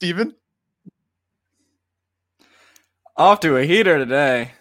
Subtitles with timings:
[0.00, 0.34] Steven?
[3.18, 4.52] Off to a heater today.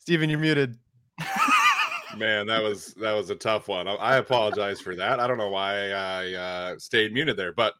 [0.00, 0.76] Steven, you're muted.
[2.16, 3.86] Man, that was that was a tough one.
[3.86, 5.20] I, I apologize for that.
[5.20, 7.74] I don't know why I uh, stayed muted there, but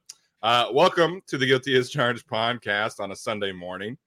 [0.45, 3.99] uh, welcome to the Guilty as Charged podcast on a Sunday morning.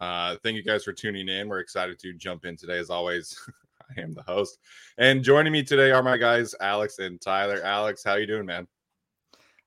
[0.00, 1.50] Uh, thank you guys for tuning in.
[1.50, 2.78] We're excited to jump in today.
[2.78, 3.38] As always,
[3.94, 4.56] I am the host,
[4.96, 7.60] and joining me today are my guys Alex and Tyler.
[7.62, 8.66] Alex, how you doing, man?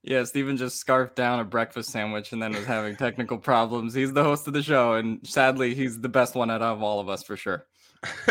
[0.03, 3.93] Yeah, Steven just scarfed down a breakfast sandwich and then was having technical problems.
[3.93, 6.99] He's the host of the show, and sadly, he's the best one out of all
[6.99, 7.65] of us for sure.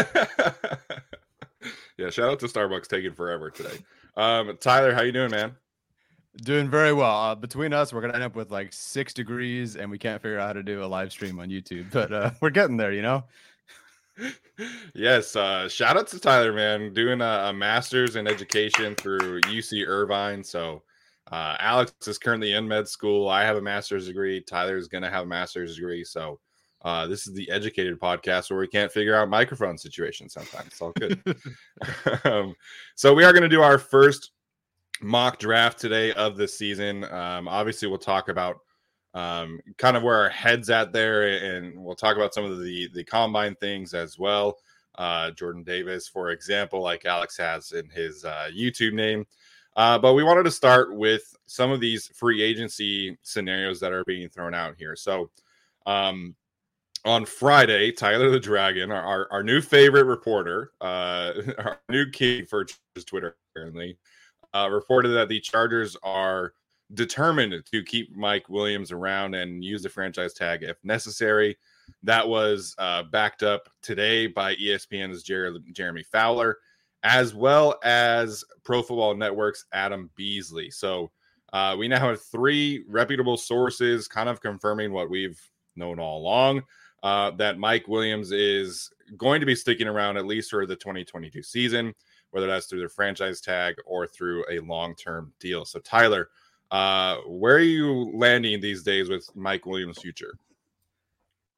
[1.99, 3.79] yeah, shout out to Starbucks taking forever today.
[4.17, 5.55] Um, Tyler, how you doing, man?
[6.43, 7.15] Doing very well.
[7.15, 10.39] Uh, between us, we're gonna end up with like six degrees, and we can't figure
[10.39, 13.03] out how to do a live stream on YouTube, but uh, we're getting there, you
[13.03, 13.25] know.
[14.95, 19.87] yes, uh, shout out to Tyler, man, doing a, a master's in education through UC
[19.87, 20.43] Irvine.
[20.43, 20.83] So
[21.33, 23.29] uh, Alex is currently in med school.
[23.29, 24.41] I have a master's degree.
[24.41, 26.05] Tyler is going to have a master's degree.
[26.05, 26.39] So
[26.83, 30.69] uh, this is the educated podcast where we can't figure out microphone situations sometimes.
[30.69, 31.21] It's all good.
[32.25, 32.55] um,
[32.95, 34.31] so we are going to do our first
[35.01, 37.05] mock draft today of the season.
[37.05, 38.59] Um, obviously, we'll talk about
[39.15, 41.27] um, kind of where our heads at there,
[41.57, 44.59] and we'll talk about some of the the combine things as well.
[44.97, 49.27] Uh, Jordan Davis, for example, like Alex has in his uh, YouTube name.
[49.77, 54.05] Uh, but we wanted to start with some of these free agency scenarios that are
[54.05, 54.97] being thrown out here.
[54.97, 55.31] So,
[55.85, 56.35] um,
[57.05, 62.47] on Friday, Tyler the Dragon, our, our, our new favorite reporter, uh, our new king
[62.47, 62.67] for
[63.07, 63.97] Twitter, apparently,
[64.55, 66.55] uh, reported that the Chargers are
[66.95, 71.57] determined to keep Mike Williams around and use the franchise tag if necessary.
[72.03, 76.59] That was uh, backed up today by ESPN's Jer- Jeremy Fowler
[77.07, 80.71] as well as Pro Football Network's Adam Beasley.
[80.71, 81.13] So
[81.53, 85.41] uh, we now have three reputable sources kind of confirming what we've
[85.77, 86.65] known all along
[87.05, 91.45] uh, that Mike Williams is going to be sticking around at least for the 2022
[91.45, 91.95] season,
[92.33, 95.65] whether that's through the franchise tag or through a long term deal.
[95.65, 96.31] So, Tyler,
[96.73, 100.37] uh, where are you landing these days with Mike Williams' future?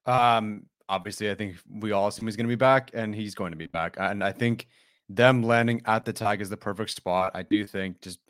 [0.05, 3.53] Um, obviously, I think we all assume he's going to be back, and he's going
[3.53, 3.97] to be back.
[3.99, 4.69] And I think
[5.09, 7.33] them landing at the tag is the perfect spot.
[7.35, 8.21] I do think just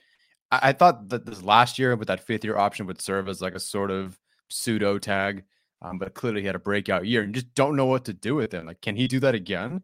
[0.50, 3.40] I, I thought that this last year with that fifth year option would serve as
[3.40, 4.18] like a sort of
[4.48, 5.44] pseudo tag.
[5.80, 8.34] Um, but clearly he had a breakout year and just don't know what to do
[8.34, 8.66] with him.
[8.66, 9.82] Like, can he do that again?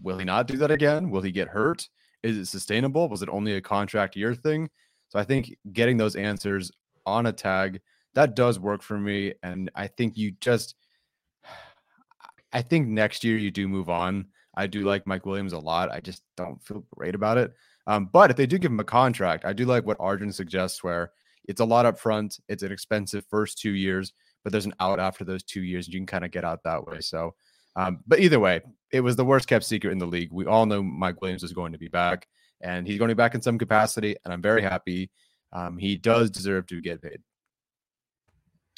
[0.00, 1.10] Will he not do that again?
[1.10, 1.88] Will he get hurt?
[2.24, 3.08] Is it sustainable?
[3.08, 4.68] Was it only a contract year thing?
[5.10, 6.72] So I think getting those answers
[7.06, 7.80] on a tag
[8.14, 9.34] that does work for me.
[9.42, 10.74] And I think you just,
[12.52, 14.26] I think next year you do move on.
[14.58, 15.92] I do like Mike Williams a lot.
[15.92, 17.54] I just don't feel great about it.
[17.86, 20.82] Um, but if they do give him a contract, I do like what Arjun suggests,
[20.82, 21.12] where
[21.44, 22.40] it's a lot up front.
[22.48, 24.12] It's an expensive first two years,
[24.42, 25.86] but there's an out after those two years.
[25.86, 27.00] And you can kind of get out that way.
[27.00, 27.36] So,
[27.76, 28.60] um, but either way,
[28.90, 30.32] it was the worst kept secret in the league.
[30.32, 32.26] We all know Mike Williams is going to be back,
[32.60, 34.16] and he's going to be back in some capacity.
[34.24, 35.12] And I'm very happy.
[35.52, 37.20] Um, he does deserve to get paid.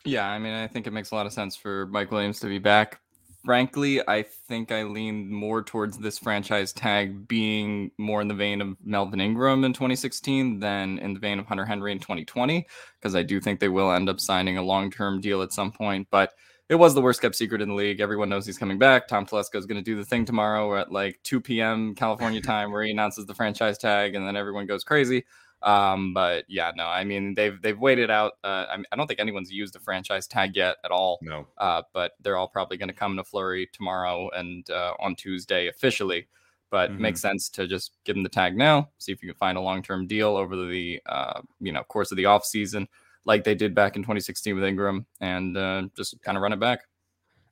[0.04, 2.48] Yeah, I mean, I think it makes a lot of sense for Mike Williams to
[2.48, 3.00] be back
[3.44, 8.60] frankly, I think I lean more towards this franchise tag being more in the vein
[8.60, 12.66] of Melvin Ingram in 2016 than in the vein of Hunter Henry in 2020,
[12.98, 15.72] because I do think they will end up signing a long term deal at some
[15.72, 16.08] point.
[16.10, 16.32] But
[16.68, 18.00] it was the worst kept secret in the league.
[18.00, 19.08] Everyone knows he's coming back.
[19.08, 21.96] Tom Telesco is going to do the thing tomorrow at like 2 p.m.
[21.96, 25.24] California time where he announces the franchise tag and then everyone goes crazy.
[25.62, 28.32] Um, but yeah, no, I mean they've they've waited out.
[28.42, 31.18] Uh, I, mean, I don't think anyone's used the franchise tag yet at all.
[31.22, 31.46] No.
[31.58, 35.14] Uh, but they're all probably going to come in a flurry tomorrow and uh, on
[35.16, 36.28] Tuesday officially.
[36.70, 37.02] But Mm-hmm.
[37.02, 38.90] makes sense to just give them the tag now.
[38.98, 42.12] See if you can find a long term deal over the uh, you know course
[42.12, 42.86] of the off season,
[43.24, 46.60] like they did back in 2016 with Ingram, and uh, just kind of run it
[46.60, 46.82] back.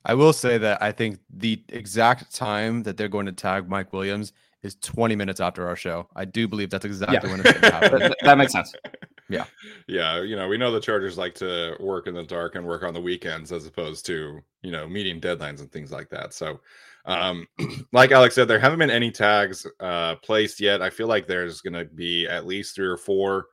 [0.05, 3.91] I will say that I think the exact time that they're going to tag Mike
[3.91, 4.31] Williams
[4.63, 6.07] is 20 minutes after our show.
[6.15, 7.99] I do believe that's exactly when it's going to happen.
[7.99, 8.73] that, that makes sense.
[9.31, 9.45] Yeah.
[9.87, 12.81] Yeah, you know, we know the Chargers like to work in the dark and work
[12.81, 16.33] on the weekends as opposed to, you know, meeting deadlines and things like that.
[16.33, 16.59] So,
[17.05, 17.45] um,
[17.93, 20.81] like Alex said, there haven't been any tags uh, placed yet.
[20.81, 23.45] I feel like there's going to be at least three or four,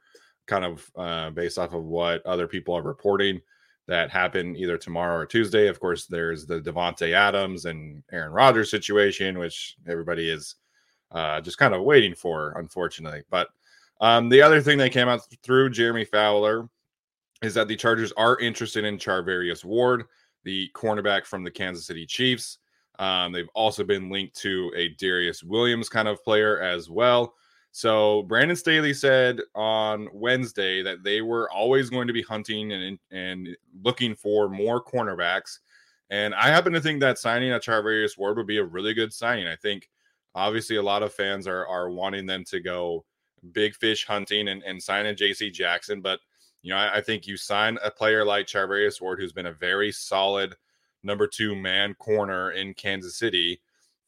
[0.47, 3.39] kind of uh, based off of what other people are reporting
[3.87, 5.69] that happen either tomorrow or Tuesday.
[5.69, 10.57] Of course, there's the Davante Adams and Aaron Rodgers situation, which everybody is
[11.13, 13.23] uh, just kind of waiting for, unfortunately.
[13.31, 13.49] But
[14.01, 16.69] um, the other thing that came out through Jeremy Fowler
[17.43, 20.05] is that the Chargers are interested in Charvarius Ward,
[20.45, 22.59] the cornerback from the Kansas City Chiefs.
[22.99, 27.35] Um, they've also been linked to a Darious Williams kind of player as well.
[27.73, 32.99] So Brandon Staley said on Wednesday that they were always going to be hunting and
[33.11, 35.59] and looking for more cornerbacks.
[36.09, 39.13] And I happen to think that signing a Charvarius Ward would be a really good
[39.13, 39.47] signing.
[39.47, 39.91] I think
[40.37, 43.05] obviously a lot of fans are are wanting them to go
[43.53, 46.01] big fish hunting and, and sign a JC Jackson.
[46.01, 46.21] But
[46.63, 49.53] you know, I, I think you sign a player like Charvarius Ward, who's been a
[49.53, 50.55] very solid
[51.03, 53.61] number two man corner in Kansas City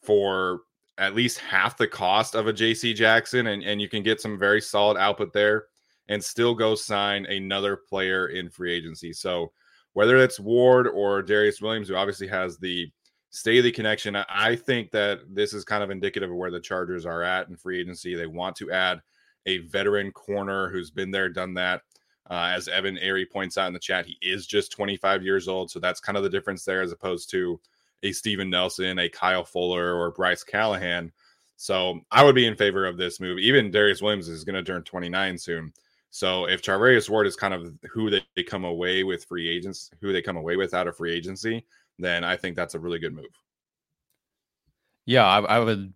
[0.02, 0.60] for
[0.98, 4.38] at least half the cost of a JC Jackson, and, and you can get some
[4.38, 5.66] very solid output there
[6.08, 9.12] and still go sign another player in free agency.
[9.12, 9.52] So
[9.92, 12.90] whether it's Ward or Darious Williams, who obviously has the
[13.30, 17.04] Staley connection, I- I think that this is kind of indicative of where the Chargers
[17.04, 18.14] are at in free agency.
[18.14, 19.02] They want to add
[19.46, 21.82] a veteran corner who's been there, done that.
[22.30, 25.70] Uh, as Evan Airy points out in the chat, he is just 25 years old.
[25.70, 27.58] So that's kind of the difference there as opposed to
[28.02, 31.10] a Steven Nelson, a Kyle Fuller, or Bryce Callahan.
[31.56, 33.38] So I would be in favor of this move.
[33.38, 35.72] Even Darious Williams is going to turn 29 soon.
[36.10, 39.90] So if Charvarius Ward is kind of who they, they come away with free agents,
[40.00, 41.66] who they come away with out of free agency,
[41.98, 43.26] then I think that's a really good move.
[45.06, 45.92] Yeah, I, I would.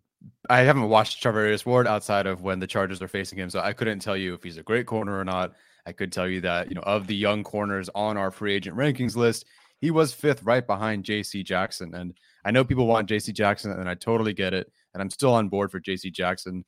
[0.48, 3.72] I haven't watched Charvarius Ward outside of when the Chargers are facing him, so I
[3.72, 5.52] couldn't tell you if he's a great corner or not.
[5.84, 8.76] I could tell you that you know of the young corners on our free agent
[8.76, 9.46] rankings list,
[9.82, 11.42] he was fifth, right behind J.C.
[11.42, 11.92] Jackson.
[11.94, 13.32] And I know people want J.C.
[13.32, 14.70] Jackson, and I totally get it.
[14.94, 16.10] And I'm still on board for J.C.
[16.10, 16.64] Jackson.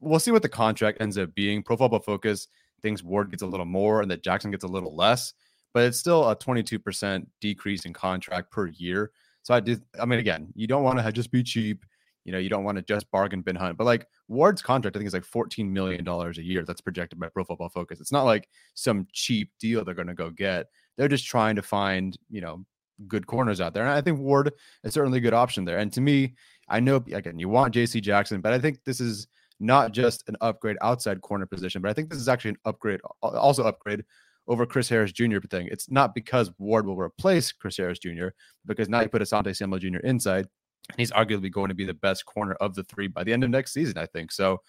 [0.00, 1.62] We'll see what the contract ends up being.
[1.62, 2.48] Pro Football Focus
[2.82, 5.32] thinks Ward gets a little more and that Jackson gets a little less,
[5.74, 9.10] but it's still a 22% decrease in contract per year.
[9.42, 9.82] So I did.
[10.00, 11.84] I mean, again, you don't want to just be cheap.
[12.24, 13.76] You know, you don't want to just bargain bin hunt.
[13.76, 16.64] But like Ward's contract, I think is like $14 million a year.
[16.64, 18.00] That's projected by Pro Football Focus.
[18.00, 20.66] It's not like some cheap deal they're going to go get.
[20.96, 22.64] They're just trying to find, you know,
[23.08, 23.82] good corners out there.
[23.82, 24.52] And I think Ward
[24.84, 25.78] is certainly a good option there.
[25.78, 26.34] And to me,
[26.68, 29.26] I know again, you want JC Jackson, but I think this is
[29.58, 33.00] not just an upgrade outside corner position, but I think this is actually an upgrade,
[33.22, 34.04] also upgrade
[34.52, 35.38] over Chris Harris Jr.
[35.50, 35.68] thing.
[35.70, 38.28] It's not because Ward will replace Chris Harris Jr.,
[38.66, 39.98] because now you put Asante Samuel Jr.
[40.04, 40.46] inside,
[40.90, 43.44] and he's arguably going to be the best corner of the three by the end
[43.44, 44.30] of next season, I think.
[44.30, 44.60] So,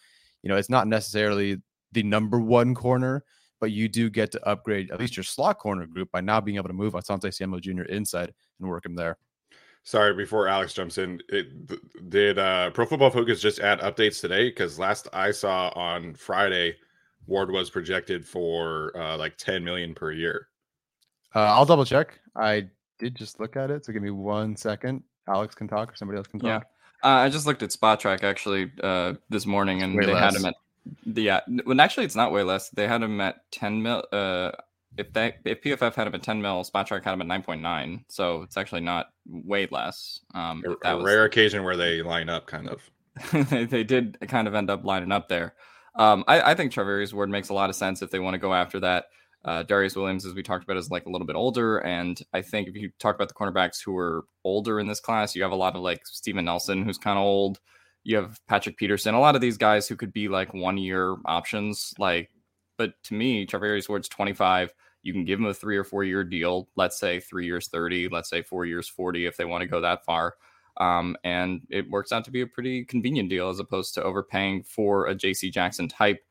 [0.41, 1.61] you know, it's not necessarily
[1.91, 3.25] the number one corner,
[3.59, 6.57] but you do get to upgrade at least your slot corner group by now being
[6.57, 7.83] able to move Asante Samuel Jr.
[7.83, 9.17] inside and work him there.
[9.83, 14.47] Sorry, before Alex jumps in, it, did uh, Pro Football Focus just add updates today?
[14.47, 16.77] Because last I saw on Friday,
[17.27, 20.47] Ward was projected for uh, like 10 million per year.
[21.35, 22.19] Uh, I'll double check.
[22.35, 22.67] I
[22.99, 25.03] did just look at it, so give me one second.
[25.27, 26.59] Alex can talk, or somebody else can Yeah.
[26.59, 26.67] talk.
[27.03, 30.45] Uh, I just looked at Spotrac actually uh, this morning, and Way they had him
[30.45, 30.55] at
[31.05, 31.39] yeah.
[31.65, 32.69] Well, actually, it's not way less.
[32.69, 34.03] They had him at ten mil.
[34.11, 34.51] Uh,
[34.97, 37.61] if they if PFF had him at ten mil, Spotrac had him at nine point
[37.61, 38.05] nine.
[38.09, 40.21] So it's actually not way less.
[40.33, 42.81] Um, A, that a was- rare occasion where they line up, kind of.
[43.49, 45.55] they, they did kind of end up lining up there.
[45.95, 48.39] Um, I, I think Charvarius Ward makes a lot of sense if they want to
[48.39, 49.05] go after that.
[49.45, 52.41] Uh, Darious Williams, as we talked about, is like a little bit older, and I
[52.41, 55.51] think if you talk about the cornerbacks who are older in this class, you have
[55.51, 57.59] a lot of like Steven Nelson, who's kind of old.
[58.05, 61.15] You have Patrick Peterson, a lot of these guys who could be like one year
[61.25, 61.93] options.
[61.99, 62.29] Like,
[62.77, 64.73] but to me, Charvarius Ward's 25.
[65.03, 68.07] You can give him a three or four year deal, let's say three years 30,
[68.07, 70.35] let's say four years 40, if they want to go that far.
[70.77, 74.63] Um, and it works out to be a pretty convenient deal as opposed to overpaying
[74.63, 76.23] for a JC Jackson type.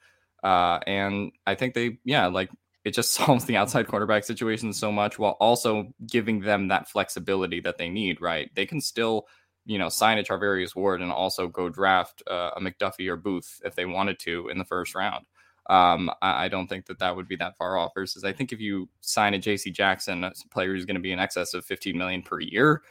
[0.42, 2.50] Uh, and I think they, yeah, like
[2.84, 7.61] it just solves the outside quarterback situation so much while also giving them that flexibility
[7.61, 8.50] that they need, right?
[8.54, 9.26] They can still,
[9.64, 13.61] you know, sign a Charvarius Ward and also go draft uh, a McDuffie or Booth
[13.64, 15.26] if they wanted to in the first round.
[15.70, 17.92] Um, I, I, don't think that that would be that far off.
[17.94, 19.70] Versus, I think if you sign a J.C.
[19.70, 22.82] Jackson, a player who's going to be in excess of 15 million per year,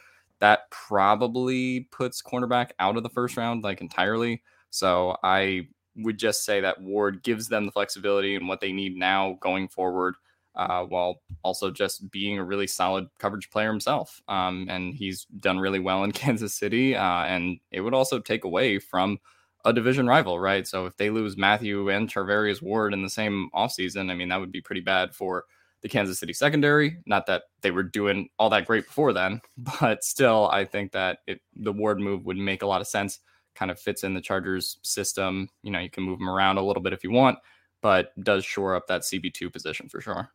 [0.42, 4.42] that probably puts cornerback out of the first round like entirely.
[4.70, 8.96] So I would just say that Ward gives them the flexibility and what they need
[8.96, 10.16] now going forward,
[10.56, 14.20] uh, while also just being a really solid coverage player himself.
[14.26, 18.42] Um, and he's done really well in Kansas City, uh, and it would also take
[18.42, 19.20] away from
[19.64, 20.66] a division rival, right?
[20.66, 24.40] So if they lose Matthew and Charvarius Ward in the same offseason, I mean, that
[24.40, 25.44] would be pretty bad for
[25.82, 26.98] the Kansas City secondary.
[27.06, 31.18] Not that they were doing all that great before then, but still, I think that
[31.26, 33.20] it, the Ward move would make a lot of sense
[33.54, 35.48] kind of fits in the Chargers system.
[35.62, 37.38] You know, you can move them around a little bit if you want,
[37.82, 40.30] but does shore up that CB2 position for sure.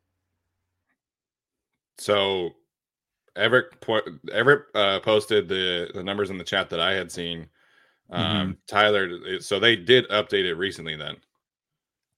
[1.97, 2.51] So
[3.35, 3.83] Everett
[4.31, 7.47] Everett uh, posted the the numbers in the chat that I had seen.
[8.09, 8.51] Um, mm-hmm.
[8.67, 10.95] Tyler, so they did update it recently.
[10.95, 11.17] Then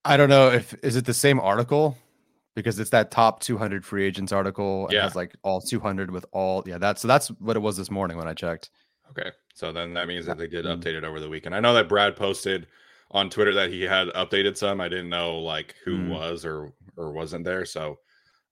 [0.04, 1.98] I don't know if is it the same article
[2.60, 4.86] because it's that top 200 free agents article.
[4.86, 6.64] And yeah, has like all 200 with all.
[6.66, 8.70] Yeah, that's so that's what it was this morning when I checked.
[9.12, 9.32] Okay.
[9.54, 11.56] So then that means that they did update it over the weekend.
[11.56, 12.68] I know that Brad posted
[13.12, 14.80] on Twitter that he had updated some.
[14.80, 16.10] I didn't know like who mm.
[16.10, 17.66] was or or wasn't there.
[17.66, 18.00] So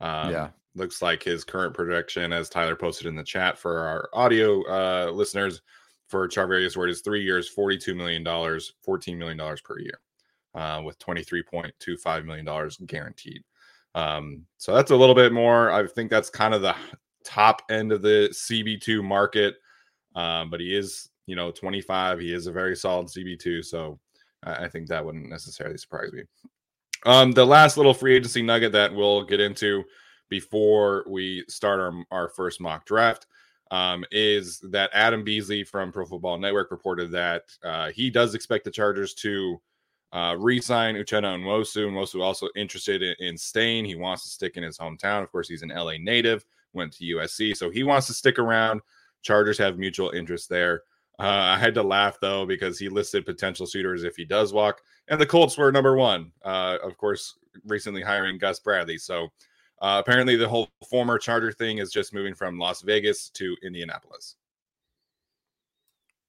[0.01, 4.09] um, yeah, looks like his current projection, as Tyler posted in the chat for our
[4.13, 5.61] audio uh, listeners,
[6.07, 9.99] for Charvarius Ward is three years, forty-two million dollars, fourteen million dollars per year,
[10.55, 13.43] uh, with twenty-three point two five million dollars guaranteed.
[13.97, 15.71] Um, so that's a little bit more.
[15.71, 16.75] I think that's kind of the
[17.25, 19.55] top end of the CB2 market.
[20.15, 22.19] Um, but he is, you know, 25.
[22.19, 23.65] He is a very solid CB2.
[23.65, 23.99] So
[24.43, 26.23] I, think that wouldn't necessarily surprise me.
[27.07, 29.83] Um, the last little free agency nugget that we'll get into
[30.29, 33.25] before we start our, our first mock draft
[33.71, 38.63] um, is that Adam Beasley from Pro Football Network reported that uh, he does expect
[38.63, 39.59] the Chargers to
[40.13, 41.89] uh, re-sign Uchenna Nwosu.
[41.89, 43.85] Nwosu also interested in, in, staying.
[43.85, 45.21] He wants to stick in his hometown.
[45.21, 48.81] Of course, he's an LA native, went to USC, so he wants to stick around.
[49.21, 50.83] Chargers have mutual interest there.
[51.19, 54.81] Uh, I had to laugh though because he listed potential suitors if he does walk,
[55.07, 56.31] and the Colts were number one.
[56.43, 57.35] Uh, of course,
[57.65, 58.99] recently hiring Gus Bradley.
[58.99, 59.29] So
[59.81, 64.35] uh, apparently, the whole former Charger thing is just moving from Las Vegas to Indianapolis.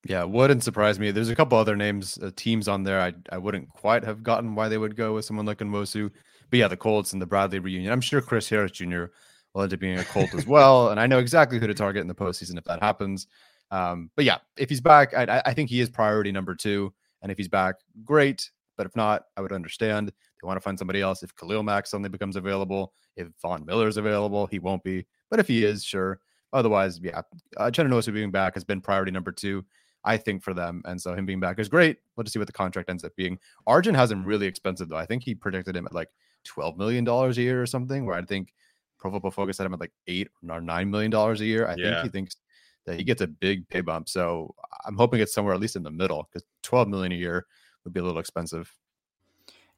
[0.07, 1.11] Yeah, wouldn't surprise me.
[1.11, 3.01] There's a couple other names, uh, teams on there.
[3.01, 6.11] I I wouldn't quite have gotten why they would go with someone like Nwosu.
[6.51, 7.93] But yeah, the Colts and the Bradley reunion.
[7.93, 9.07] I'm sure Chris Harris Jr
[9.55, 10.89] will end up being a Colt as well.
[10.91, 13.27] And I know exactly who to target in the postseason if that happens.
[13.71, 16.93] Um, but yeah, if he's back, I, I, think he is priority number two.
[17.21, 18.51] And if he's back, great.
[18.77, 20.09] But if not, I would understand.
[20.09, 21.23] They want to find somebody else.
[21.23, 25.05] If Khalil Mack suddenly becomes available, if Von is available, he won't be.
[25.31, 26.21] But if he is, sure.
[26.53, 27.21] Otherwise, yeah,
[27.59, 29.65] uh, Chenanosa being back has been priority number two,
[30.09, 30.83] I think, for them.
[30.85, 31.99] And so him being back is great.
[32.17, 33.39] We'll just see what the contract ends up being.
[33.67, 34.97] Arjun has him really expensive, though.
[34.97, 36.09] I think he predicted him at like
[36.47, 38.53] $12 million a year or something, where I think–
[38.99, 41.67] Pro Football Focus had him at like eight or nine million dollars a year.
[41.67, 41.95] I yeah.
[41.95, 42.37] think he thinks
[42.85, 44.09] that he gets a big pay bump.
[44.09, 47.47] So I'm hoping it's somewhere at least in the middle because 12 million a year
[47.85, 48.73] would be a little expensive.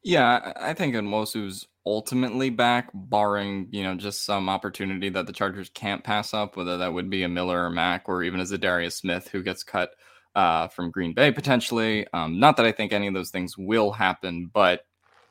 [0.03, 5.71] Yeah, I think Nwosu's ultimately back, barring you know just some opportunity that the Chargers
[5.75, 8.93] can't pass up, whether that would be a Miller or Mack, or even as Za'Darius
[8.93, 9.91] Smith who gets cut
[10.35, 12.07] uh, from Green Bay potentially.
[12.13, 14.87] Um, not that I think any of those things will happen, but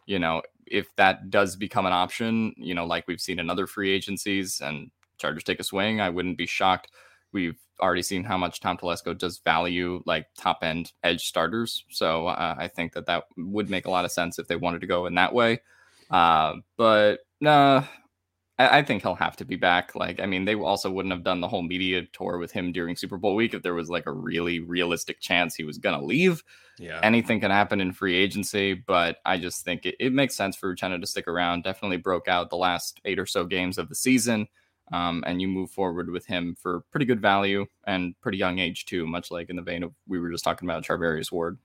[0.05, 3.67] you know if that does become an option, you know, like we've seen in other
[3.67, 6.91] free agencies and Chargers take a swing, I wouldn't be shocked.
[7.31, 11.83] We've already seen how much Tom Telesco does value like top end edge starters.
[11.89, 14.81] So uh, I think that that would make a lot of sense if they wanted
[14.81, 15.61] to go in that way.
[16.09, 17.83] Uh, but nah,
[18.59, 19.95] I, I, think he'll have to be back.
[19.95, 22.95] Like, I mean, they also wouldn't have done the whole media tour with him during
[22.95, 26.05] Super Bowl week if there was like a really realistic chance he was going to
[26.05, 26.43] leave.
[26.77, 26.99] Yeah.
[27.01, 30.75] Anything can happen in free agency, but I just think it, it makes sense for
[30.75, 31.63] Uchenna to stick around.
[31.63, 34.47] Definitely broke out the last eight or so games of the season.
[34.91, 38.85] Um, and you move forward with him for pretty good value and pretty young age
[38.85, 41.59] too, much like in the vein of we were just talking about Charvarius Ward.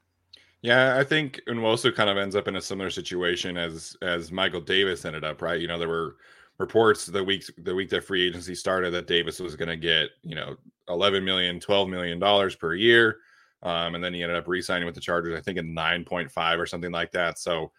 [0.60, 4.60] Yeah, I think Nwosu kind of ends up in a similar situation as as Michael
[4.60, 5.60] Davis ended up, right?
[5.60, 6.16] You know, there were
[6.58, 10.11] reports the week the week that free agency started that Davis was going to get
[10.23, 10.56] you know
[10.88, 13.18] 11 million 12 million dollars per year
[13.62, 16.66] um, and then he ended up re-signing with the Chargers I think in 9.5 or
[16.66, 17.73] something like that so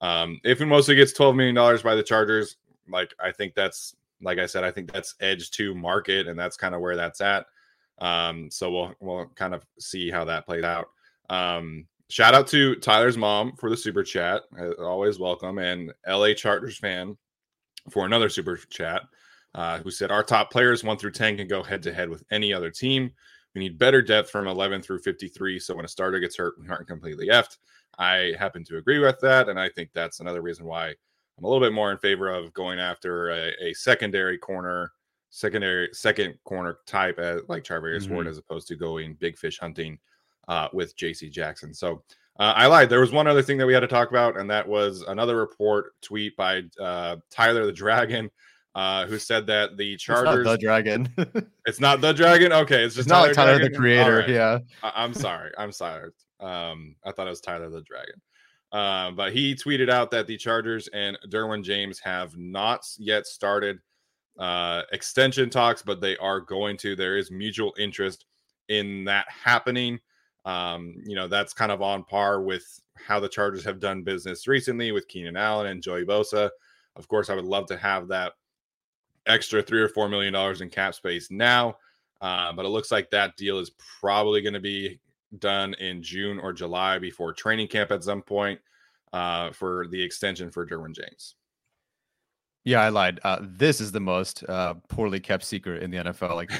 [0.00, 2.56] um, if he mostly gets 12 million dollars by the Chargers
[2.88, 6.56] like I think that's like I said, I think that's edge to market, and that's
[6.56, 7.46] kind of where that's at.
[7.98, 10.88] Um, so we'll we'll kind of see how that played out.
[11.28, 14.42] Um, shout out to Tyler's mom for the super chat,
[14.78, 17.16] always welcome, and LA Chargers fan
[17.90, 19.02] for another super chat,
[19.54, 22.24] uh, who said our top players one through ten can go head to head with
[22.30, 23.10] any other team.
[23.54, 25.58] We need better depth from 11 through 53.
[25.58, 27.58] So when a starter gets hurt, we aren't completely effed.
[27.98, 31.48] I happen to agree with that, and I think that's another reason why I'm a
[31.48, 34.92] little bit more in favor of going after a, a secondary corner
[35.30, 38.14] secondary second corner type as like Charvarius mm-hmm.
[38.14, 39.98] Ward as opposed to going big fish hunting
[40.48, 41.72] uh, with JC Jackson.
[41.72, 42.02] So
[42.40, 42.88] uh, I lied.
[42.88, 45.36] There was one other thing that we had to talk about, and that was another
[45.36, 48.30] report tweet by uh, Tyler the Dragon.
[48.74, 50.46] Uh, who said that the Chargers?
[50.46, 51.12] the Dragon.
[51.66, 52.50] it's not the Dragon.
[52.50, 53.72] Okay, it's just it's not like Tyler Dragon?
[53.72, 54.18] the Creator.
[54.20, 54.28] Right.
[54.30, 55.50] Yeah, I- am sorry.
[55.58, 56.12] I'm sorry.
[56.40, 58.14] Um, I thought it was Tyler the Dragon.
[58.72, 63.80] Uh, but he tweeted out that the Chargers and Derwin James have not yet started
[64.38, 66.96] uh, extension talks, but they are going to.
[66.96, 68.24] There is mutual interest
[68.70, 70.00] in that happening.
[70.44, 74.46] Um, you know, that's kind of on par with how the Chargers have done business
[74.46, 76.50] recently with Keenan Allen and Joey Bosa.
[76.96, 78.32] Of course, I would love to have that
[79.26, 81.76] extra three or four million dollars in cap space now,
[82.20, 83.70] uh, but it looks like that deal is
[84.00, 84.98] probably going to be
[85.38, 88.58] done in June or July before training camp at some point
[89.12, 91.36] uh, for the extension for Derwin James.
[92.64, 93.20] Yeah, I lied.
[93.24, 96.34] Uh, this is the most uh, poorly kept secret in the NFL.
[96.34, 96.50] Like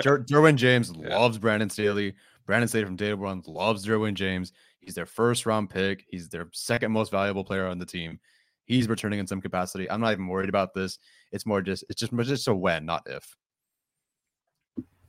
[0.00, 1.16] Der- Derwin James yeah.
[1.16, 2.14] loves Brandon Staley.
[2.46, 4.52] Brandon Staley from day one loves Derwin James.
[4.80, 6.04] He's their first round pick.
[6.08, 8.20] He's their second most valuable player on the team.
[8.66, 9.90] He's returning in some capacity.
[9.90, 10.98] I'm not even worried about this.
[11.32, 13.36] It's more just it's just it's just a when, not if.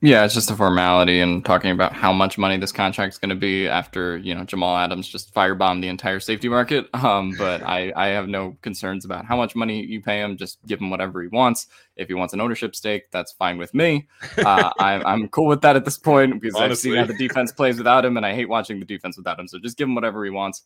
[0.06, 3.30] Yeah, it's just a formality and talking about how much money this contract is going
[3.30, 6.88] to be after you know Jamal Adams just firebombed the entire safety market.
[7.06, 10.38] Um, but I I have no concerns about how much money you pay him.
[10.38, 11.68] Just give him whatever he wants.
[11.96, 14.08] If he wants an ownership stake, that's fine with me.
[14.38, 16.72] Uh, I'm I'm cool with that at this point because Honestly.
[16.72, 19.40] I've seen how the defense plays without him, and I hate watching the defense without
[19.40, 19.48] him.
[19.48, 20.64] So just give him whatever he wants.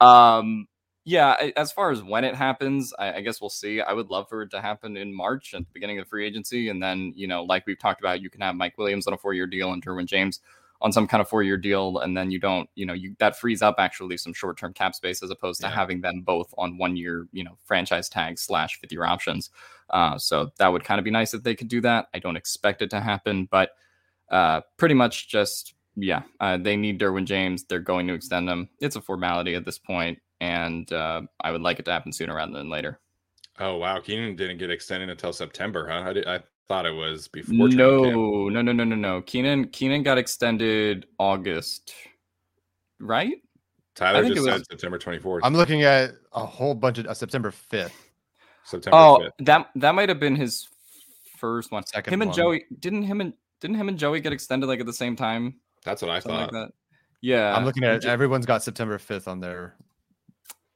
[0.00, 0.66] Um,
[1.08, 3.80] yeah, as far as when it happens, I, I, guess we'll see.
[3.80, 6.68] I would love for it to happen in March at the beginning of free agency,
[6.68, 9.16] and then you know, like we've talked about, you can have Mike Williams on a
[9.16, 10.40] four-year deal and Derwin James
[10.82, 13.62] on some kind of four-year deal, and then you don't, you know, you that frees
[13.62, 17.42] up actually some short-term cap space as opposed to having them both on one-year, you
[17.42, 19.48] know, franchise tag slash fifth-year options.
[19.88, 22.08] Uh, so that would kind of be nice if they could do that.
[22.12, 23.70] I don't expect it to happen, but
[24.30, 27.64] uh, pretty much just yeah, uh, they need Derwin James.
[27.64, 28.68] They're going to extend him.
[28.78, 32.34] It's a formality at this point and uh, I would like it to happen sooner
[32.34, 33.00] rather than later.
[33.58, 36.10] Oh wow, Keenan didn't get extended until September, huh?
[36.10, 37.68] I, did, I thought it was before.
[37.68, 39.22] No, no, no, no, no, no.
[39.22, 41.92] Keenan Keenan got extended August,
[43.00, 43.34] right?
[43.94, 45.40] Tyler just said September 24th.
[45.42, 47.90] I'm looking at a whole bunch of uh, September 5th.
[48.64, 48.96] September.
[48.96, 49.46] Oh, 5th.
[49.46, 50.68] that that might have been his
[51.36, 51.84] first one.
[51.84, 52.36] Second him and one.
[52.36, 55.56] Joey didn't him and didn't him and Joey get extended like at the same time?
[55.84, 56.52] That's what I Something thought.
[56.52, 56.70] Like
[57.20, 59.74] yeah, I'm looking at everyone's got September 5th on their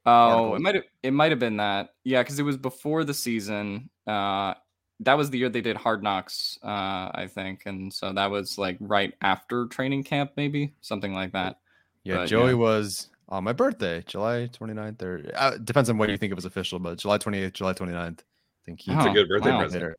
[0.05, 1.95] Oh, it might have it might have been that.
[2.05, 3.91] Yeah, because it was before the season.
[4.07, 4.55] Uh
[5.01, 7.62] that was the year they did hard knocks, uh, I think.
[7.67, 11.59] And so that was like right after training camp, maybe something like that.
[12.05, 12.55] Yeah, but, Joey yeah.
[12.55, 16.45] was on my birthday, July 29th, or uh, depends on when you think it was
[16.45, 18.21] official, but July 28th, July 29th.
[18.21, 18.25] I
[18.65, 19.61] think he's oh, a good birthday wow.
[19.61, 19.97] present.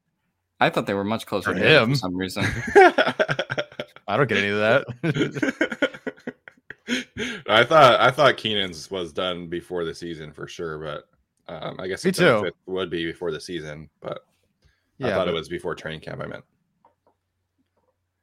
[0.60, 2.46] I thought they were much closer for to him for some reason.
[4.08, 6.00] I don't get any of that.
[7.48, 11.08] I thought I thought Keenan's was done before the season for sure, but
[11.48, 12.46] um, I guess Me too.
[12.46, 14.26] it would be before the season, but
[14.98, 15.30] yeah, I thought but...
[15.30, 16.22] it was before training camp.
[16.22, 16.44] I meant.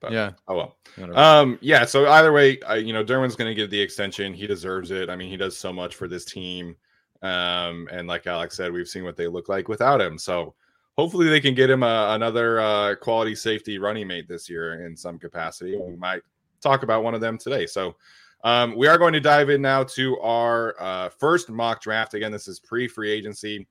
[0.01, 0.31] But, yeah.
[0.49, 0.57] Oh
[0.97, 1.15] well.
[1.15, 1.59] Um.
[1.61, 1.85] Yeah.
[1.85, 4.33] So either way, I, you know, Derwin's going to get the extension.
[4.33, 5.11] He deserves it.
[5.11, 6.77] I mean, he does so much for this team.
[7.23, 7.89] Um.
[7.93, 10.17] And like Alex said, we've seen what they look like without him.
[10.17, 10.55] So
[10.97, 14.97] hopefully they can get him a, another uh, quality safety running mate this year in
[14.97, 15.77] some capacity.
[15.77, 16.23] We might
[16.63, 17.67] talk about one of them today.
[17.67, 17.97] So
[18.45, 22.15] um, we are going to dive in now to our uh, first mock draft.
[22.15, 23.67] Again, this is pre free agency.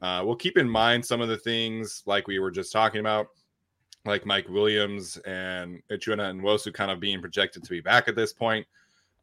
[0.00, 3.28] Uh, we'll keep in mind some of the things like we were just talking about,
[4.04, 8.32] like Mike Williams and Uchenna Nwosu kind of being projected to be back at this
[8.32, 8.66] point.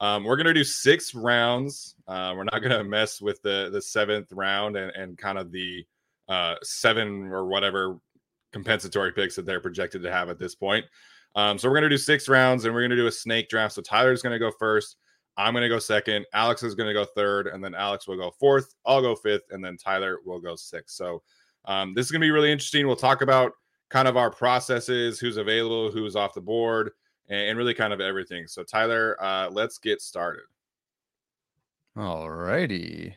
[0.01, 1.95] Um, we're going to do six rounds.
[2.07, 5.51] Uh, we're not going to mess with the the seventh round and, and kind of
[5.51, 5.85] the
[6.29, 7.97] uh, seven or whatever
[8.51, 10.85] compensatory picks that they're projected to have at this point.
[11.35, 13.75] Um, so we're gonna do six rounds and we're gonna do a snake draft.
[13.75, 14.97] So Tyler's gonna go first.
[15.37, 16.25] I'm gonna go second.
[16.33, 18.73] Alex is gonna go third, and then Alex will go fourth.
[18.85, 20.95] I'll go fifth, and then Tyler will go sixth.
[20.95, 21.21] So
[21.65, 22.87] um, this is gonna be really interesting.
[22.87, 23.53] We'll talk about
[23.89, 26.91] kind of our processes, who's available, who's off the board,
[27.29, 28.47] and, and really kind of everything.
[28.47, 30.43] So Tyler, uh, let's get started.
[31.95, 33.15] All righty,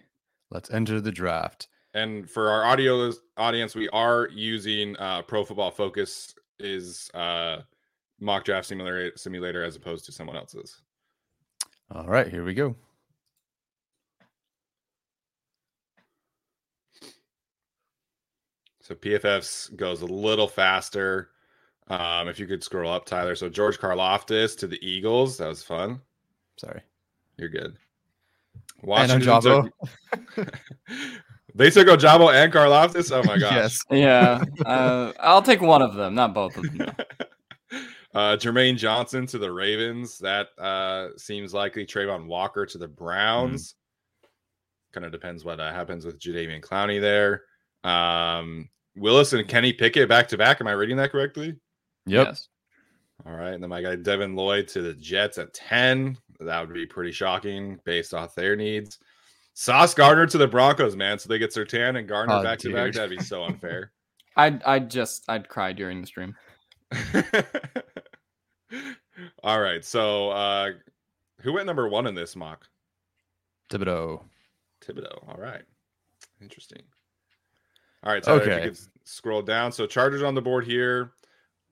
[0.50, 1.68] let's enter the draft.
[1.94, 7.58] And for our audio audience, we are using uh, Pro Football Focus is uh,
[8.22, 10.80] mock draft simulator simulator as opposed to someone else's.
[11.94, 12.74] All right, here we go.
[18.80, 21.30] So PFFs goes a little faster.
[21.88, 23.34] Um, if you could scroll up, Tyler.
[23.34, 25.36] So George Karlaftis to the Eagles.
[25.38, 26.00] That was fun.
[26.56, 26.80] Sorry.
[27.36, 27.76] You're good.
[28.82, 29.72] Washington took,
[31.54, 33.12] they took Ojabo and Karlaftis.
[33.12, 33.52] Oh my gosh.
[33.52, 33.80] yes.
[33.90, 34.42] Yeah.
[34.66, 36.94] Uh, I'll take one of them, not both of them.
[38.14, 40.18] uh, Jermaine Johnson to the Ravens.
[40.18, 41.86] That uh, seems likely.
[41.86, 43.72] Travon Walker to the Browns.
[43.72, 44.28] Mm-hmm.
[44.92, 47.42] Kind of depends what uh, happens with Jadeveon Clowney there.
[47.84, 50.60] Um, Willis and Kenny Pickett back to back.
[50.60, 51.56] Am I reading that correctly?
[52.06, 52.26] Yep.
[52.26, 52.48] Yes.
[53.24, 53.54] All right.
[53.54, 56.18] And then my guy Devin Lloyd to the Jets at 10.
[56.40, 58.98] That would be pretty shocking based off their needs.
[59.54, 61.18] Sauce Gardner to the Broncos, man.
[61.18, 62.72] So they get Surtain and Gardner oh, back dude.
[62.72, 62.92] to back.
[62.92, 63.92] That'd be so unfair.
[64.36, 66.34] I'd I'd just I'd cry during the stream.
[69.42, 69.84] All right.
[69.84, 70.70] So uh
[71.40, 72.66] who went number one in this mock?
[73.70, 74.22] Thibodeaux.
[74.84, 75.28] Thibodeaux.
[75.28, 75.62] All right.
[76.40, 76.82] Interesting.
[78.04, 78.24] All right.
[78.24, 78.52] So okay.
[78.52, 79.72] if you could scroll down.
[79.72, 81.12] So Chargers on the board here.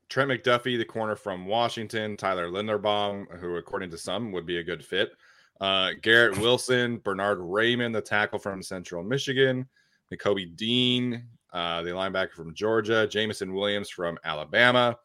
[0.09, 4.63] Trent McDuffie, the corner from Washington, Tyler Linderbaum, who according to some would be a
[4.63, 5.13] good fit.
[5.61, 9.69] Uh, Garrett Wilson, Bernard Raimann, the tackle from Central Michigan,
[10.13, 14.97] Nakobe Dean, uh, the linebacker from Georgia, Jameson Williams from Alabama,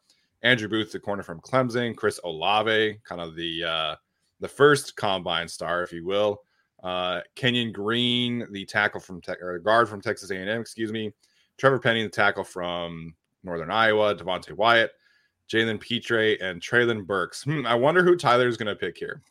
[0.46, 3.96] Andrew Booth, the corner from Clemson, Chris Olave, kind of the uh,
[4.38, 6.42] the first combine star, if you will.
[6.82, 11.12] Uh, Kenyon Green, the tackle from te- or guard from Texas A&M, excuse me.
[11.58, 14.92] Trevor Penning, the tackle from Northern Iowa, Devonte Wyatt,
[15.50, 17.42] Jalen Pitre, and Treylon Burks.
[17.42, 19.22] Hmm, I wonder who Tyler's going to pick here.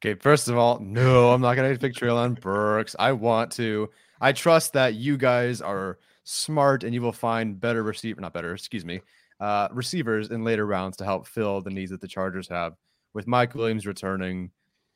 [0.00, 2.94] Okay, first of all, no, I'm not going to pick Treylon Burks.
[2.98, 3.90] I want to.
[4.20, 8.52] I trust that you guys are smart and you will find better receiver, not better,
[8.52, 9.00] excuse me,
[9.40, 12.74] uh, receivers in later rounds to help fill the needs that the Chargers have.
[13.14, 14.50] With Mike Williams returning,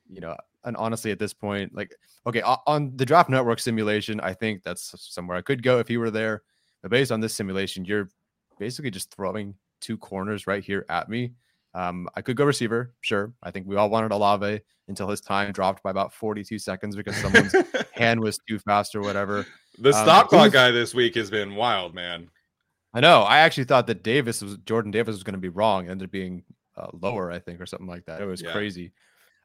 [0.08, 1.94] you know, and honestly, at this point, like,
[2.26, 5.96] okay, on the draft network simulation, I think that's somewhere I could go if he
[5.96, 6.42] were there.
[6.82, 8.10] But based on this simulation, you're
[8.58, 11.32] basically just throwing two corners right here at me.
[11.74, 13.32] Um, I could go receiver, sure.
[13.42, 17.16] I think we all wanted Olave until his time dropped by about 42 seconds because
[17.16, 17.54] someone's
[17.92, 19.46] hand was too fast or whatever.
[19.78, 22.28] The um, stop clock guy this week has been wild, man.
[22.92, 23.22] I know.
[23.22, 26.10] I actually thought that Davis was Jordan Davis was going to be wrong, ended up
[26.10, 26.42] being
[26.76, 28.20] uh, lower, I think, or something like that.
[28.20, 28.52] It was yeah.
[28.52, 28.92] crazy.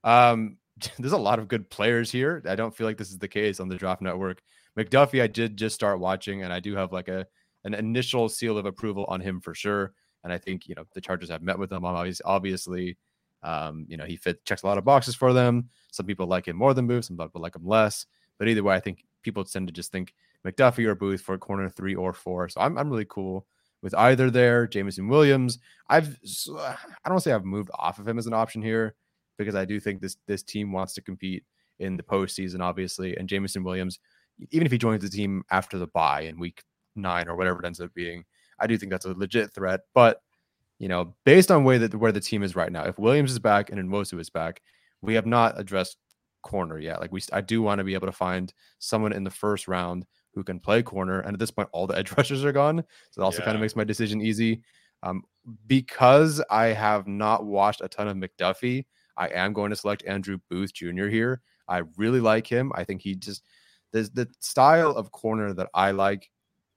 [0.04, 0.58] Um,
[1.00, 2.42] there's a lot of good players here.
[2.48, 4.42] I don't feel like this is the case on the draft network.
[4.78, 7.26] McDuffie, I did just start watching, and I do have like a
[7.64, 9.94] an initial seal of approval on him for sure.
[10.24, 11.86] And I think you know the Chargers have met with him.
[11.86, 12.98] Obviously, obviously,
[13.44, 15.70] um, you know he fit checks a lot of boxes for them.
[15.92, 18.06] Some people like him more than Booth, some people like him less.
[18.38, 20.14] But either way, I think people tend to just think
[20.46, 22.50] McDuffie or Booth for corner three or four.
[22.50, 23.48] So I'm I'm really cool
[23.82, 24.68] with either there.
[24.68, 26.18] Jameson Williams, I've
[26.58, 28.96] I don't say I've moved off of him as an option here
[29.38, 31.44] because I do think this this team wants to compete
[31.80, 33.16] in the postseason, obviously.
[33.18, 34.00] And Jameson Williams,
[34.52, 36.64] even if he joins the team after the bye in week
[36.96, 38.24] nine or whatever it ends up being,
[38.60, 39.82] I do think that's a legit threat.
[39.94, 40.22] But
[40.80, 43.40] you know, based on way that where the team is right now, if Williams is
[43.40, 44.62] back and Nwosu is back,
[45.02, 45.98] we have not addressed
[46.44, 47.02] corner yet.
[47.02, 50.06] Like we, I do want to be able to find someone in the first round
[50.36, 51.22] who can play corner.
[51.22, 53.46] And at this point, all the edge rushers are gone, so it also yeah.
[53.46, 54.62] kind of makes my decision easy.
[55.02, 55.24] Um,
[55.68, 58.86] because I have not watched a ton of McDuffie,
[59.18, 61.08] I am going to select Andrew Booth Jr.
[61.08, 61.42] here.
[61.68, 62.72] I really like him.
[62.76, 63.44] I think he just
[63.92, 66.30] there's the style of corner that I like.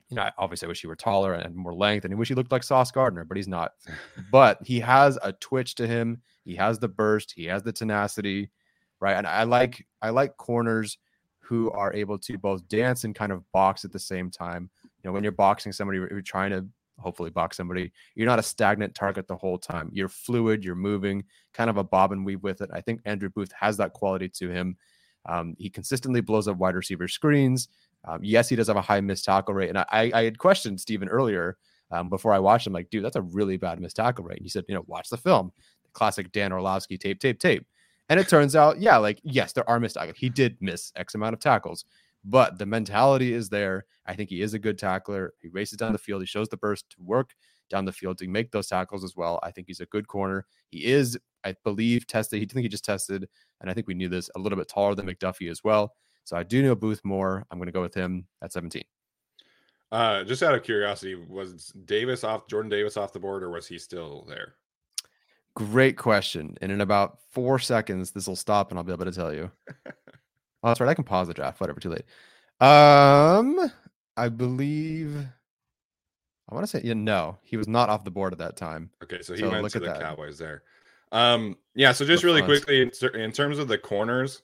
[0.09, 2.35] You know, obviously I wish he were taller and more length, and I wish he
[2.35, 3.73] looked like Sauce Gardner, but he's not.
[4.33, 6.23] but he has a twitch to him.
[6.45, 7.33] He has the burst.
[7.37, 8.51] He has the tenacity,
[9.01, 9.17] right?
[9.17, 10.97] And I like I like corners
[11.49, 14.69] who are able to both dance and kind of box at the same time.
[14.83, 16.67] You know, when you're boxing somebody, you're trying to
[16.99, 17.91] hopefully box somebody.
[18.15, 19.89] You're not a stagnant target the whole time.
[19.93, 22.69] You're fluid, you're moving, kind of a bob and weave with it.
[22.73, 24.77] I think Andrew Booth has that quality to him.
[25.27, 27.69] Um, he consistently blows up wide receiver screens.
[28.05, 29.69] Um, yes, he does have a high missed tackle rate.
[29.71, 31.57] And I, I had questioned Stephen earlier
[31.91, 34.39] um, before I watched him, like, dude, that's a really bad missed tackle rate.
[34.39, 35.53] And he said, you know, watch the film.
[35.85, 37.67] The classic Dan Orlovsky tape, tape, tape.
[38.09, 40.17] And it turns out, yeah, like, yes, there are missed tackles.
[40.17, 41.85] He did miss X amount of tackles
[42.25, 43.87] but the mentality is there.
[44.07, 45.35] I think he is a good tackler.
[45.41, 46.23] He races down the field.
[46.23, 47.35] He shows the burst to work
[47.71, 49.39] down the field to make those tackles as well.
[49.43, 50.47] I think he's a good corner.
[50.71, 52.41] He is, I believe, tested.
[52.41, 53.29] He think he just tested,
[53.61, 55.95] and I think we knew this a little bit taller than McDuffie as well.
[56.25, 57.47] So I do know Booth more.
[57.51, 58.83] I'm going to go with him at 17.
[59.91, 63.67] Uh, just out of curiosity, was Davis off Jordan Davis off the board, or was
[63.67, 64.55] he still there?
[65.59, 66.57] Great question.
[66.63, 69.51] And in about four seconds, this will stop, and I'll be able to tell you.
[70.61, 70.89] Oh, that's right.
[70.91, 71.61] I can pause the draft.
[71.61, 71.79] Whatever.
[71.79, 72.05] Too late.
[72.61, 73.71] Um,
[74.17, 75.17] I believe.
[76.51, 78.91] I want to say yeah, no, he was not off the board at that time.
[79.05, 80.01] Okay, so he So went look to at the that.
[80.01, 80.65] Cowboys there.
[81.13, 81.93] Um, yeah.
[81.93, 82.65] So just The really front.
[82.65, 84.43] quickly in, in terms of the corners,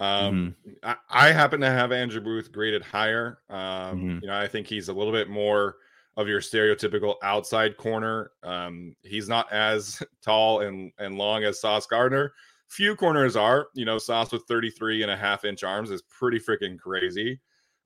[0.00, 0.90] um, Mm-hmm.
[1.10, 3.40] I, I happen to have Andrew Booth graded higher.
[3.50, 3.58] Um,
[4.00, 4.22] Mhm.
[4.22, 5.76] you know, I think he's a little bit more
[6.16, 8.32] of your stereotypical outside corner.
[8.42, 12.32] Um, he's not as tall and and long as Sauce Gardner.
[12.68, 16.38] Few corners are, you know, Sauce with 33 and a half inch arms is pretty
[16.38, 17.40] freaking crazy.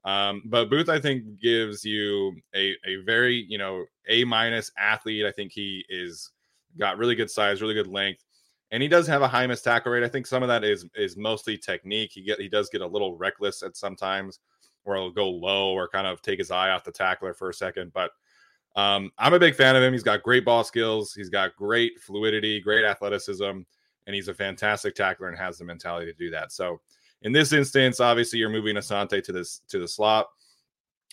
[0.04, 5.24] Um, but Booth, I think, gives you a, a very, you know, A minus athlete.
[5.24, 6.30] I think he is
[6.78, 8.22] got really good size, really good length,
[8.70, 10.04] and he does have a high miss tackle rate.
[10.04, 12.10] I think some of that is is mostly technique.
[12.12, 14.40] He get he does get a little reckless at sometimes,
[14.84, 17.54] where he'll go low or kind of take his eye off the tackler for a
[17.54, 17.92] second.
[17.92, 18.10] But
[18.76, 19.92] um, I'm a big fan of him.
[19.92, 21.14] He's got great ball skills.
[21.14, 26.10] He's got great fluidity, great athleticism, and he's a fantastic tackler and has the mentality
[26.10, 26.52] to do that.
[26.52, 26.80] So
[27.22, 30.26] in this instance, obviously you're moving Asante to this to the slot.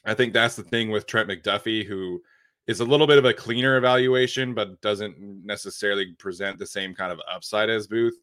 [0.06, 2.22] I think that's the thing with Trent McDuffie, who
[2.68, 7.12] is a little bit of a cleaner evaluation, but doesn't necessarily present the same kind
[7.12, 8.18] of upside as Booth.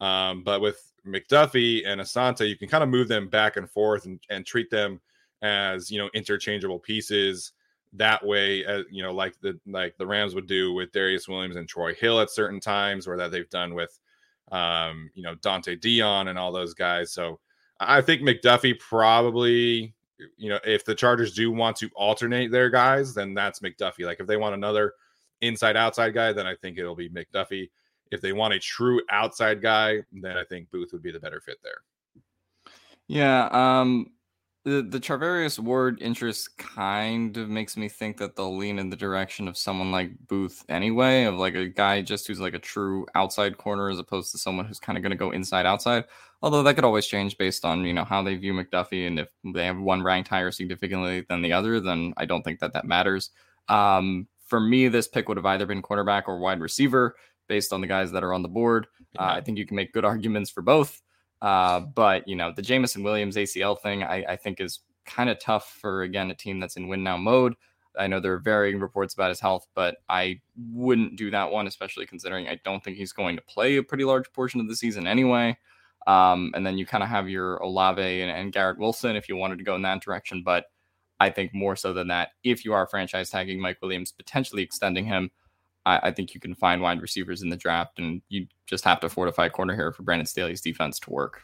[0.00, 4.06] Um, but with McDuffie and Asante, you can kind of move them back and forth
[4.06, 5.00] and, and treat them
[5.42, 7.52] as you know interchangeable pieces.
[7.94, 11.56] That way, uh, you know, like the like the Rams would do with Darious Williams
[11.56, 13.98] and Troy Hill at certain times, or that they've done with
[14.52, 17.12] um, you know Dont'e Deayon and all those guys.
[17.12, 17.40] So
[17.80, 19.94] I think McDuffie probably,
[20.36, 24.04] you know, if the Chargers do want to alternate their guys, then that's McDuffie.
[24.04, 24.94] Like if they want another
[25.40, 27.70] inside outside guy, then I think it'll be McDuffie.
[28.10, 31.40] If they want a true outside guy, then I think Booth would be the better
[31.40, 31.82] fit there.
[33.06, 34.12] Yeah, um
[34.68, 38.96] the the Charvarius Ward interest kind of makes me think that they'll lean in the
[38.96, 43.06] direction of someone like Booth anyway, of like a guy just who's like a true
[43.14, 46.04] outside corner as opposed to someone who's kind of going to go inside outside.
[46.42, 49.28] Although that could always change based on you know how they view McDuffie and if
[49.54, 52.84] they have one ranked higher significantly than the other, then I don't think that that
[52.84, 53.30] matters.
[53.68, 57.16] Um, for me, this pick would have either been quarterback or wide receiver
[57.48, 58.86] based on the guys that are on the board.
[59.18, 61.00] Uh, I think you can make good arguments for both.
[61.40, 65.40] Uh, but you know, the Jameson Williams ACL thing, I, I think is kind of
[65.40, 67.54] tough for again a team that's in win now mode.
[67.98, 70.40] I know there are varying reports about his health, but I
[70.72, 74.04] wouldn't do that one, especially considering I don't think he's going to play a pretty
[74.04, 75.56] large portion of the season anyway.
[76.06, 79.36] Um, and then you kind of have your Olave and, and Garrett Wilson if you
[79.36, 80.42] wanted to go in that direction.
[80.44, 80.66] But
[81.20, 85.04] I think more so than that, if you are franchise tagging Mike Williams, potentially extending
[85.04, 85.30] him,
[85.88, 89.00] I, I think you can find wide receivers in the draft, and you just have
[89.00, 91.42] to fortify corner here for Brandon Staley's defense to work.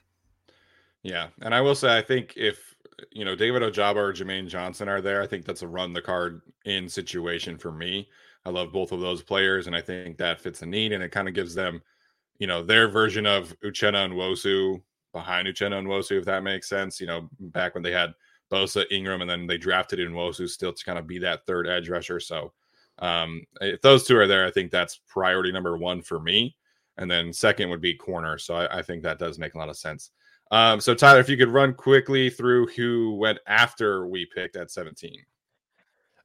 [1.02, 2.74] Yeah, and I will say I think if
[3.10, 6.02] you know David Ojabo or Jermaine Johnson are there, I think that's a run the
[6.02, 8.08] card in situation for me.
[8.44, 11.10] I love both of those players, and I think that fits the need, and it
[11.10, 11.82] kind of gives them,
[12.38, 17.00] you know, their version of Uchenna Nwosu behind Uchenna Nwosu, if that makes sense.
[17.00, 18.12] You know, back when they had
[18.50, 21.66] Bosa, Ingram, and then they drafted in Wosu still to kind of be that third
[21.66, 22.20] edge rusher.
[22.20, 22.52] So
[22.98, 26.56] um, if those two are there, I think that's priority number one for me.
[26.96, 28.38] And then second would be corner.
[28.38, 30.10] So I, I think that does make a lot of sense.
[30.50, 34.70] Um, so Tyler, if you could run quickly through who went after we picked at
[34.70, 35.16] 17.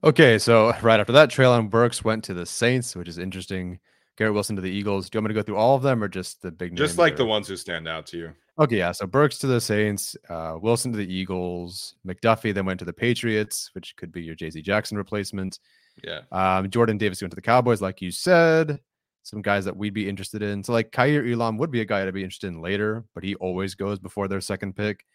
[0.03, 3.79] Okay, so right after that, Treylon Burks went to the Saints, which is interesting.
[4.15, 5.09] Garrett Wilson to the Eagles.
[5.09, 6.97] Do you want me to go through all of them or just the big Just
[6.97, 8.31] like the ones who stand out to you.
[8.59, 8.91] Okay, yeah.
[8.91, 12.93] So Burks to the Saints, uh, Wilson to the Eagles, McDuffie then went to the
[12.93, 14.61] Patriots, which could be your J.C.
[14.61, 15.59] Jackson replacement.
[16.03, 16.21] Yeah.
[16.31, 18.79] Um, Jordan Davis went to the Cowboys, like you said.
[19.23, 20.63] Some guys that we'd be interested in.
[20.63, 23.35] So like Kaiir Elam would be a guy to be interested in later, but he
[23.35, 25.05] always goes before their second pick.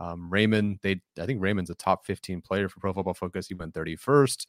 [0.00, 3.48] Um, Raimann, they I think Raimann's a top 15 player for Pro Football Focus.
[3.48, 4.46] He went 31st.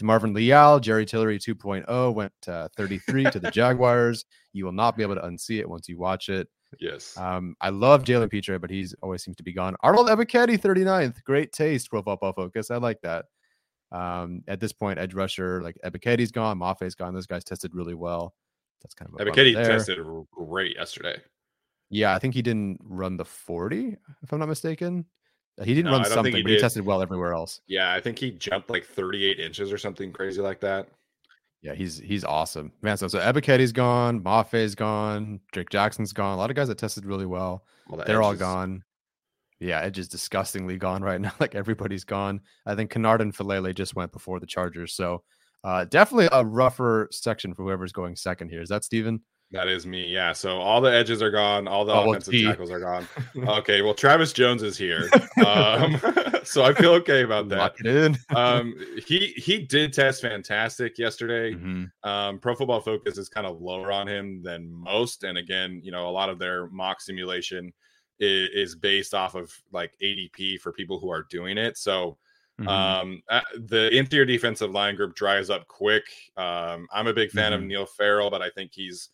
[0.00, 4.24] DeMarvin Leal, Jerry Tillery 2.0 went uh, 33 to the Jaguars.
[4.52, 6.48] You will not be able to unsee it once you watch it.
[6.80, 7.16] Yes.
[7.16, 9.76] Um, I love Jalen Pitre, but he's always seems to be gone.
[9.80, 11.22] Arnold Ebiketie, 39th.
[11.24, 12.70] Great taste, Pro Football Focus.
[12.70, 13.26] I like that.
[13.92, 17.14] Um, at this point, edge rusher like Ebiketie's gone, Mafe's gone.
[17.14, 18.34] Those guys tested really well.
[18.82, 19.98] That's kind of Ebiketti tested
[20.32, 21.20] great yesterday.
[21.90, 25.06] Yeah, I think he didn't run the 40, if I'm not mistaken.
[25.58, 27.32] Uh, He didn't No, run I don't think something, he but he tested well everywhere
[27.32, 27.60] else.
[27.66, 30.88] Yeah, I think he jumped like 38 inches or something crazy like that.
[31.62, 32.70] Yeah, he's he's awesome.
[32.82, 36.34] Man, so so Ebiketie's gone, Mafe's gone, Drake Jackson's gone.
[36.34, 37.64] A lot of guys that tested really well.
[37.90, 38.84] The They're all gone.
[39.60, 41.32] Yeah, Edge is disgustingly gone right now.
[41.40, 42.40] Like everybody's gone.
[42.66, 44.94] I think Kennard and Falele just went before the Chargers.
[44.94, 45.22] So
[45.64, 48.60] uh, definitely a rougher section for whoever's going second here.
[48.62, 49.20] Is that Steven?
[49.52, 50.06] That is me.
[50.08, 50.32] Yeah.
[50.32, 51.68] So all the edges are gone.
[51.68, 53.06] All the Oh, offensive tackles are gone.
[53.36, 53.80] Okay.
[53.80, 55.08] Well, Travis Jones is here.
[55.46, 56.00] Um,
[56.44, 57.58] so I feel okay about that.
[57.58, 58.16] Lock it in.
[58.34, 58.74] Um,
[59.06, 61.52] he he did test fantastic yesterday.
[61.54, 61.90] Mhm.
[62.04, 65.92] Um, Pro Football Focus is kind of lower on him than most, and again, you
[65.92, 67.70] know, a lot of their mock simulation
[68.18, 71.76] is, based off of like ADP for people who are doing it.
[71.78, 72.18] So
[72.58, 72.68] Mhm.
[72.68, 76.04] Um, uh, the interior defensive line group dries up quick.
[76.38, 77.66] Um, I'm a big fan of Mhm.
[77.66, 79.10] Neil Farrell, but I think he's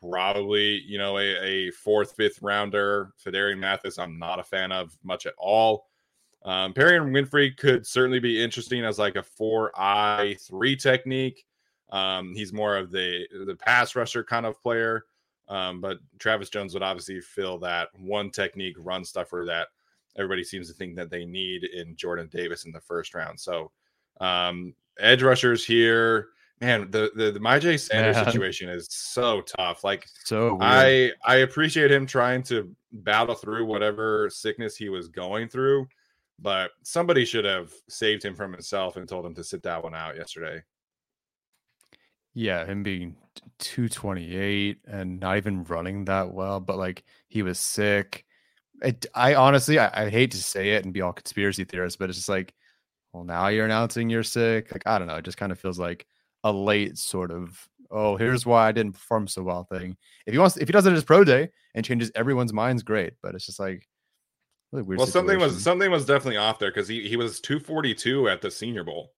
[0.00, 1.36] probably you know a,
[1.68, 3.12] a fourth, fifth rounder.
[3.24, 5.88] Phidarian Mathis, I'm not a fan of much at all.
[6.42, 11.46] Um, Perrion Winfrey could certainly be interesting as like a four I three technique.
[11.90, 15.04] Um, he's more of the the pass rusher kind of player.
[15.52, 19.68] Um, but Travis Jones would obviously fill that one technique run stuffer that
[20.16, 23.38] everybody seems to think that they need in Jordan Davis in the first round.
[23.38, 23.70] So
[24.20, 26.28] um edge rushers here.
[26.62, 28.24] Man, the the, the Myjai Sanders Man.
[28.32, 29.84] situation is so tough.
[29.84, 30.62] Like So weird.
[30.62, 35.86] I I appreciate him trying to battle through whatever sickness he was going through,
[36.38, 39.94] but somebody should have saved him from himself and told him to sit that one
[39.94, 40.62] out yesterday.
[42.34, 43.16] Yeah, him being
[43.58, 48.24] 228 and not even running that well, but like he was sick.
[48.82, 52.08] It, I honestly, I, I hate to say it and be all conspiracy theorist, but
[52.08, 52.52] it's just like,
[53.12, 54.72] well, now you're announcing you're sick.
[54.72, 55.16] Like, I don't know.
[55.16, 56.06] It just kind of feels like
[56.44, 59.96] a late sort of, oh, here's why I didn't perform so well thing.
[60.26, 63.12] If he wants, if he does it his pro day and changes everyone's minds, great.
[63.22, 63.86] But it's just like,
[64.72, 64.98] really weird.
[64.98, 68.50] well, something was something was definitely off there because he, he was 242 at the
[68.50, 69.12] senior bowl.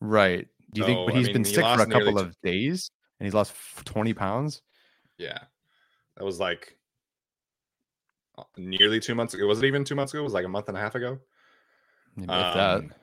[0.00, 0.46] right.
[0.72, 2.34] Do you think, So, but I he's mean, been he sick for a couple of
[2.42, 3.52] days and he's lost
[3.84, 4.62] 20 pounds.
[5.18, 5.38] Yeah.
[6.16, 6.76] That was like
[8.38, 9.46] uh, nearly two months ago.
[9.46, 10.20] Was it even two months ago?
[10.20, 11.18] It was like a month and a half ago.
[12.16, 12.76] Maybe if that.
[12.80, 12.94] Um,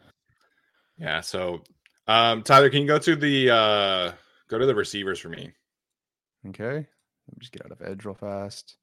[0.97, 1.21] Yeah.
[1.21, 1.63] So
[2.07, 4.11] um Tyler, can you go to the uh
[4.47, 5.51] go to the receivers for me?
[6.49, 6.73] Okay.
[6.75, 8.77] Let me just get out of edge real fast.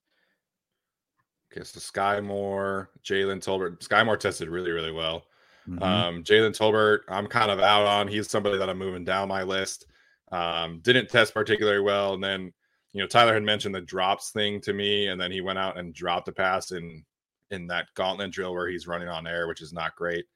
[1.51, 3.79] Okay, so Skyy Moore, Jalen Tolbert.
[3.79, 5.25] Skyy Moore tested really, really well.
[5.69, 5.83] Mhm.
[5.83, 8.07] Um, Jalen Tolbert, I'm kind of out on.
[8.09, 9.87] He's somebody that I'm moving down my list.
[10.33, 12.15] Um, didn't test particularly well.
[12.15, 12.53] And then,
[12.93, 15.79] you know, Tyler had mentioned the drops thing to me, and then he went out
[15.79, 17.05] and dropped a pass in
[17.51, 20.27] in that gauntlet drill where he's running on air, which is not great.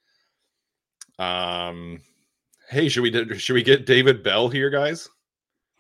[1.19, 2.01] Um,
[2.71, 5.09] hey, should we do- should we get David Bell here, guys?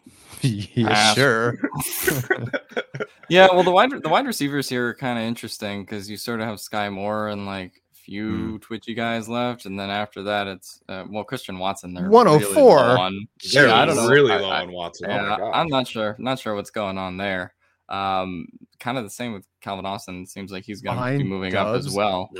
[0.42, 1.12] yeah, Ah.
[1.14, 1.54] sure.
[3.30, 6.40] Yeah, well, the wide the wide receivers here are kind of interesting because you sort
[6.40, 7.72] of have Skyy Moore and like
[8.08, 11.92] few twitchy guys left, and then after that, it's uh, well Christian Watson.
[11.92, 12.98] They're really low 104.
[12.98, 13.28] on.
[13.42, 14.08] Yeah, I don't know.
[14.08, 15.10] really I- low I- on Watson.
[15.10, 15.50] oh Yeah, my god.
[15.52, 16.16] I'm not sure.
[16.18, 17.52] Not sure what's going on there.
[17.88, 18.46] Um,
[18.80, 20.22] kind of the same with Calvin Austin.
[20.22, 21.96] It seems like he's going to be Behind moving up as Dobbs?
[21.96, 22.30] well.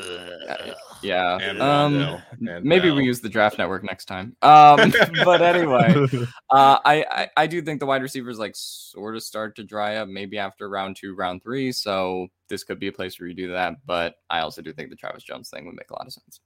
[1.03, 1.39] Yeah.
[1.39, 2.23] And um, Rondell,
[2.57, 2.97] and maybe Bell.
[2.97, 4.37] we use the draft network next time.
[4.43, 4.93] Um,
[5.25, 5.95] but anyway,
[6.51, 9.97] uh, I, I I do think the wide receivers like sort of start to dry
[9.97, 11.73] up maybe after round two, round three.
[11.73, 13.75] So this could be a place where you do that.
[13.87, 16.41] But I also do think the Travis Jones thing would make a lot of sense.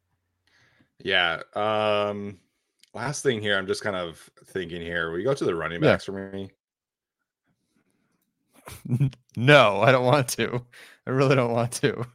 [0.99, 1.41] Yeah.
[1.55, 2.39] Um
[2.95, 5.13] last thing here, I'm just kind of thinking here.
[5.13, 5.93] We go to the running Yeah.
[5.93, 6.51] backs for me.
[9.37, 10.63] no, I don't want to.
[11.07, 12.07] I really don't want to.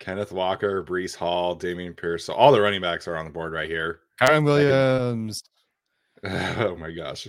[0.00, 2.24] Kenneth Walker, Breece Hall, Dameon Pierce.
[2.24, 4.00] So all the running backs are on the board right here.
[4.20, 5.42] Kyren Williams.
[6.24, 7.28] oh my gosh.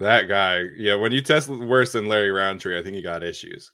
[0.00, 0.64] That guy.
[0.76, 3.72] Yeah, when you test worse than Larry Rountree, I think he got issues.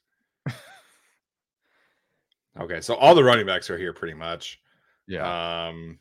[2.61, 4.61] okay, so all the running backs are here pretty much.
[5.07, 5.69] Yeah.
[5.69, 5.99] Um,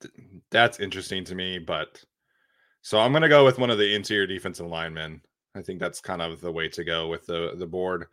[0.00, 0.14] th-
[0.50, 2.02] that's interesting to me, but
[2.82, 5.22] so I'm gonna go with one of the interior defensive linemen.
[5.54, 8.06] I think that's kind of the way to go with the the board.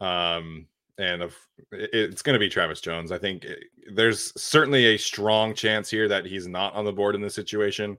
[0.00, 0.66] Um,
[0.98, 1.34] and of
[1.72, 3.12] it's going to be Travis Jones.
[3.12, 3.64] I think it-
[3.94, 7.96] there's certainly a strong chance here that he's not on the board in this situation,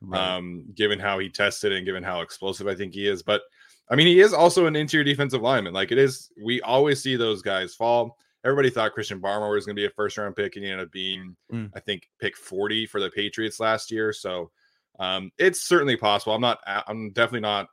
[0.00, 0.36] right.
[0.36, 3.22] um, given how he tested and given how explosive I think he is.
[3.22, 3.42] But
[3.90, 5.72] I mean, he is also an interior defensive lineman.
[5.72, 8.18] Like it is, we always see those guys fall.
[8.44, 10.86] Everybody thought Christian Barmore was going to be a first round pick, and he ended
[10.88, 11.70] up being, Mm.
[11.74, 14.12] I think, pick 40 for the Patriots last year.
[14.12, 14.50] So
[14.98, 16.34] um, it's certainly possible.
[16.34, 17.68] I'm not, I'm definitely not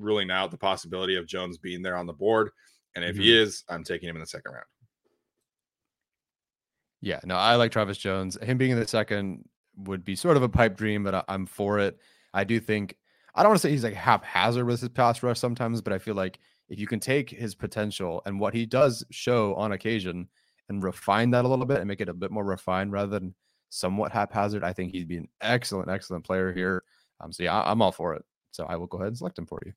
[0.00, 2.50] ruling out the possibility of Jones being there on the board.
[2.96, 4.66] And if he is, I'm taking him in the second round.
[7.00, 8.36] Yeah, no, I like Travis Jones.
[8.42, 11.46] Him being in the second would be sort of a pipe dream, but I, I'm
[11.46, 11.98] for it.
[12.34, 12.96] I do think
[13.34, 15.98] I don't want to say he's like haphazard with his pass rush sometimes, but I
[15.98, 20.28] feel like if you can take his potential and what he does show on occasion
[20.68, 23.34] and refine that a little bit and make it a bit more refined rather than
[23.70, 26.82] somewhat haphazard, I think he'd be an excellent, excellent player here.
[27.20, 28.24] Um, so yeah, I, I'm all for it.
[28.50, 29.72] So I will go ahead and select him for you.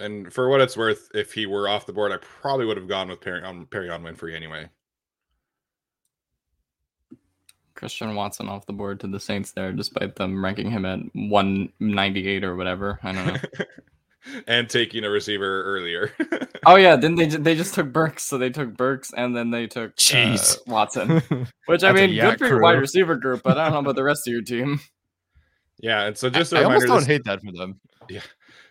[0.00, 2.88] And for what it's worth, if he were off the board, I probably would have
[2.88, 4.68] gone with Perrion Perry on Winfrey anyway.
[7.74, 12.44] Christian Watson off the board to the Saints there, despite them ranking him at 198
[12.44, 12.98] or whatever.
[13.02, 13.64] I don't know.
[14.46, 16.12] and taking a receiver earlier.
[16.66, 19.66] oh yeah, then they they just took Burks, so they took Burks and then they
[19.66, 20.58] took uh, Jeez.
[20.66, 21.22] Watson.
[21.66, 24.04] Which I mean, good for your wide receiver group, but I don't know about the
[24.04, 24.80] rest of your team.
[25.78, 27.80] yeah, and so just I almost don't this, hate that for them.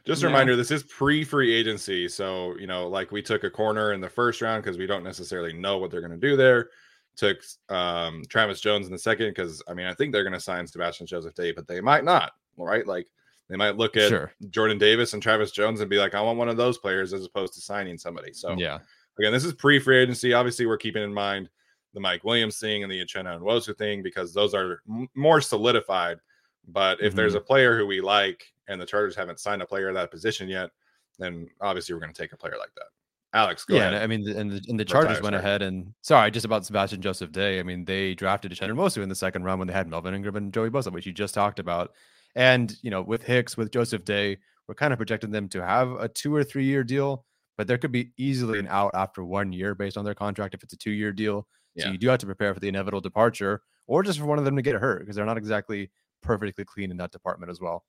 [0.09, 0.31] Just a Yeah.
[0.33, 2.07] reminder, this is pre-free agency.
[2.09, 5.03] So you know, like we took a corner in the first round because we don't
[5.03, 6.69] necessarily know what they're going to do there.
[7.15, 7.37] took
[7.69, 10.65] um, Travis Jones in the second because I mean I think they're going to sign
[10.65, 12.31] Sebastian Joseph Day, but they might not.
[12.57, 12.85] Right?
[12.87, 13.07] Like
[13.49, 14.31] they might look at Sure.
[14.51, 17.25] Jordan Davis and Travis Jones and be like, I want one of those players as
[17.25, 18.31] opposed to signing somebody.
[18.33, 18.79] So Yeah.
[19.19, 20.33] again, this is pre free agency.
[20.33, 21.49] Obviously, we're keeping in mind
[21.93, 26.19] the Mike Williams thing and the Uchenna Nwosu thing because those are m- more solidified.
[26.67, 29.89] But if there's a player who we like and the Chargers haven't signed a player
[29.89, 30.69] at that position yet,
[31.17, 32.85] then obviously we're going to take a player like that.
[33.33, 34.01] Alex, go yeah, ahead.
[34.01, 37.31] I mean, and the, and the Chargers went ahead and sorry, just about Sebastian Joseph
[37.31, 37.59] Day.
[37.59, 40.35] I mean, they drafted Uchenna Nwosu in the second round when they had Melvin Ingram
[40.35, 41.91] and Joey Bosa, which you just talked about.
[42.35, 45.91] And you know, with Hicks, with Joseph Day, we're kind of projecting them to have
[45.91, 47.25] a two or three year deal,
[47.57, 50.63] but there could be easily an out after one year based on their contract if
[50.63, 51.47] it's a two year deal.
[51.77, 51.91] So Yeah.
[51.91, 54.55] you do have to prepare for the inevitable departure, or just for one of them
[54.55, 55.91] to get hurt because they're not exactly
[56.21, 57.85] perfectly clean in that department as well.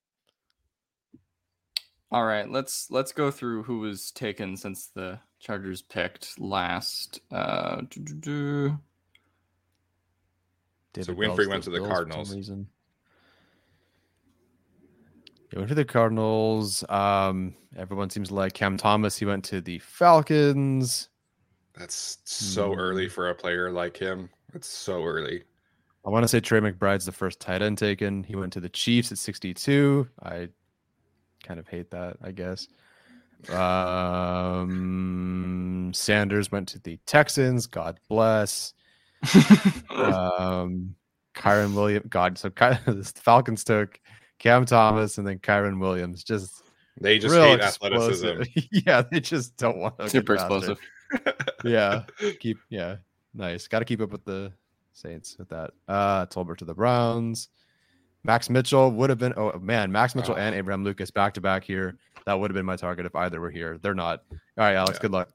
[2.12, 7.20] All right, let's let's go through who was taken since the Chargers picked last.
[7.30, 8.78] Uh, doo-doo-doo.
[10.94, 12.34] Winfrey went to the Bills for some Cardinals.
[12.34, 12.66] reason.
[15.50, 16.84] He went to the Cardinals.
[16.88, 19.16] Um, everyone seems to like Cam Thomas.
[19.16, 21.08] He went to the Falcons.
[21.74, 23.12] That's so early Mm.
[23.12, 24.30] for a player like him.
[24.52, 25.44] It's so early.
[26.04, 28.24] I want to say Trey McBride's the first tight end taken.
[28.24, 30.08] He went to the Chiefs at 62.
[30.22, 30.48] I
[31.50, 32.68] kind of hate that, I guess.
[34.50, 37.66] Um, Sanders went to the Texans.
[37.66, 38.72] God bless.
[39.90, 40.94] um,
[41.34, 42.06] Kyren Williams.
[42.08, 43.98] God, so Ky- the Falcons took
[44.38, 46.22] Cam Thomas and then Kyren Williams.
[46.22, 46.62] Just
[47.00, 48.42] They just real hate explosive.
[48.42, 48.60] athleticism.
[48.86, 50.08] yeah, they just don't want to.
[50.08, 50.78] Super explosive.
[51.64, 52.04] Yeah,
[52.38, 52.58] keep.
[52.68, 52.98] Yeah,
[53.34, 53.66] nice.
[53.66, 54.52] Got to keep up with the
[54.92, 55.72] Saints with that.
[55.88, 57.48] Uh, Tolbert to the Browns.
[58.24, 59.34] Max Mitchell would have been.
[59.36, 60.54] Oh man, Max Mitchell and.
[60.54, 61.96] Abraham Lucas back to back here.
[62.26, 63.78] That would have been my target if either were here.
[63.80, 64.22] They're not.
[64.30, 64.98] All right, Alex.
[64.98, 65.02] Yeah.
[65.02, 65.30] Good luck.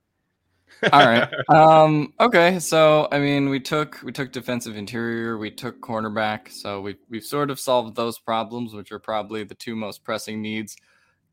[0.93, 1.31] All right.
[1.49, 2.59] Um, okay.
[2.59, 6.51] So I mean, we took we took defensive interior, we took cornerback.
[6.51, 10.41] So we we've sort of solved those problems, which are probably the two most pressing
[10.41, 10.75] needs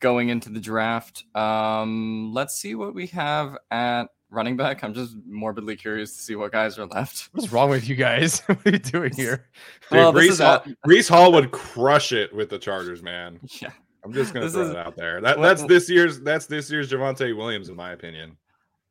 [0.01, 1.25] going into the draft.
[1.35, 4.83] Um, let's see what we have at running back.
[4.83, 7.29] I'm just morbidly curious to see what guys are left.
[7.33, 8.41] What's wrong with you guys?
[8.47, 9.47] what are you doing here?
[9.91, 13.39] Dude, Well, Reese, Hall, Reese Hall would crush it with the Chargers, man.
[13.61, 13.71] Yeah.
[14.05, 15.21] I'm just gonna This throw is- it out there.
[15.21, 18.37] That what- that's this year's that's this year's Javonte Williams, in my opinion.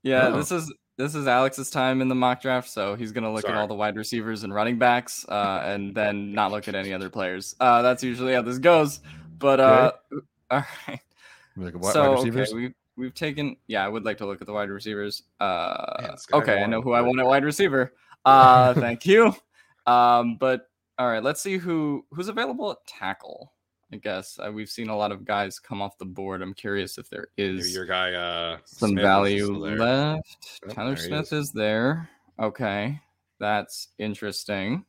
[0.04, 0.38] Yeah, Oh.
[0.38, 3.54] this is this is Alex's time in the mock draft, so he's gonna look at
[3.56, 7.10] all the wide receivers and running backs, uh, and then not look at any other
[7.10, 7.56] players.
[7.60, 9.02] Uh, that's usually how this goes.
[9.38, 9.92] But uh,
[10.52, 11.00] all right.
[11.58, 12.50] Like, what, so wide receivers?
[12.54, 13.58] okay, we've we've taken.
[13.68, 15.24] Yeah, I would like to look at the wide receivers.
[15.40, 17.94] Uh, Man, okay, I know who I want at wide receiver.
[18.24, 19.34] Uh, thank you.
[19.88, 23.52] Um, but all right, let's see who who's available at tackle.
[23.92, 26.44] I guess uh, we've seen a lot of guys come off the board.
[26.44, 30.60] I'm curious if there is your guy uh some Smith value left.
[30.68, 31.48] Oh, Tyler Smith is.
[31.48, 31.52] is.
[31.52, 32.08] there.
[32.40, 33.02] Okay,
[33.40, 34.86] that's interesting.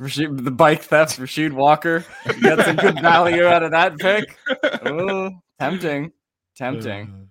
[0.00, 2.04] Rasheed, the bike theft, Rasheed Walker.
[2.42, 4.36] Got some good value out of that pick.
[4.84, 5.30] Oh,
[5.60, 6.12] tempting,
[6.56, 7.30] tempting.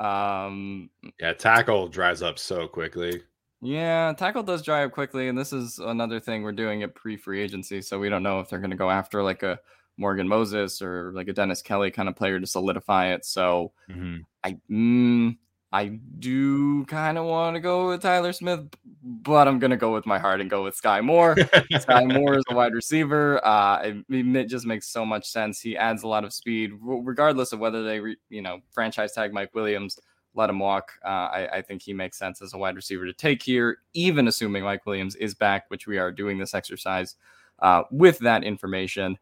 [0.00, 0.90] Um,
[1.20, 3.22] Yeah, tackle dries up so quickly.
[3.60, 7.40] yeah, tackle does dry up quickly, and this is another thing we're doing at pre-free
[7.40, 9.58] agency, so we don't know if they're going to go after like a
[9.96, 13.24] Morgan Moses or like a Dennis Kelly kind of player to solidify it.
[13.24, 14.24] So Mhm.
[14.44, 15.36] I mm,
[15.70, 18.68] I do kind of want to go with Tyler Smith,
[19.02, 21.34] but I'm gonna go with my heart and go with Skyy Moore.
[21.34, 23.44] Skyy Moore is a wide receiver.
[23.44, 25.60] Uh, it, it just makes so much sense.
[25.60, 29.34] He adds a lot of speed, regardless of whether they, re, you know, franchise tag
[29.34, 29.98] Mike Williams,
[30.34, 30.92] let him walk.
[31.04, 34.28] Uh, I, I think he makes sense as a wide receiver to take here, even
[34.28, 37.16] assuming Mike Williams is back, which we are doing this exercise
[37.58, 39.18] uh, with that information.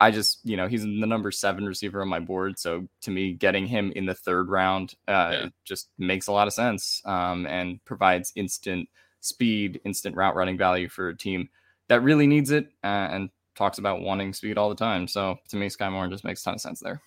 [0.00, 2.58] I just, you know, he's the number seven receiver on my board.
[2.58, 5.48] So to me, getting him in the third round uh, Yeah.
[5.64, 8.88] just makes a lot of sense um, and provides instant
[9.20, 11.48] speed, instant route running value for a team
[11.88, 15.08] that really needs it uh, and talks about wanting speed all the time.
[15.08, 17.00] So to me, Skyy Moore just makes a ton of sense there.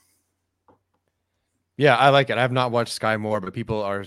[1.77, 2.37] Yeah, I like it.
[2.37, 4.05] I have not watched Skyy Moore, but people are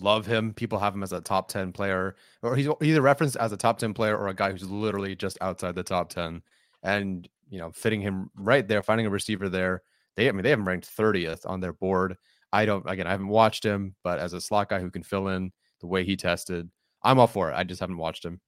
[0.00, 0.54] love him.
[0.54, 3.78] People have him as a top 10 player, or he's either referenced as a top
[3.78, 6.42] 10 player or a guy who's literally just outside the top 10.
[6.82, 9.82] And, you know, fitting him right there, finding a receiver there.
[10.16, 12.16] They, I mean, they have him ranked 30th on their board.
[12.52, 15.28] I don't, again, I haven't watched him, but as a slot guy who can fill
[15.28, 16.70] in the way he tested,
[17.02, 17.54] I'm all for it.
[17.54, 18.40] I just haven't watched him.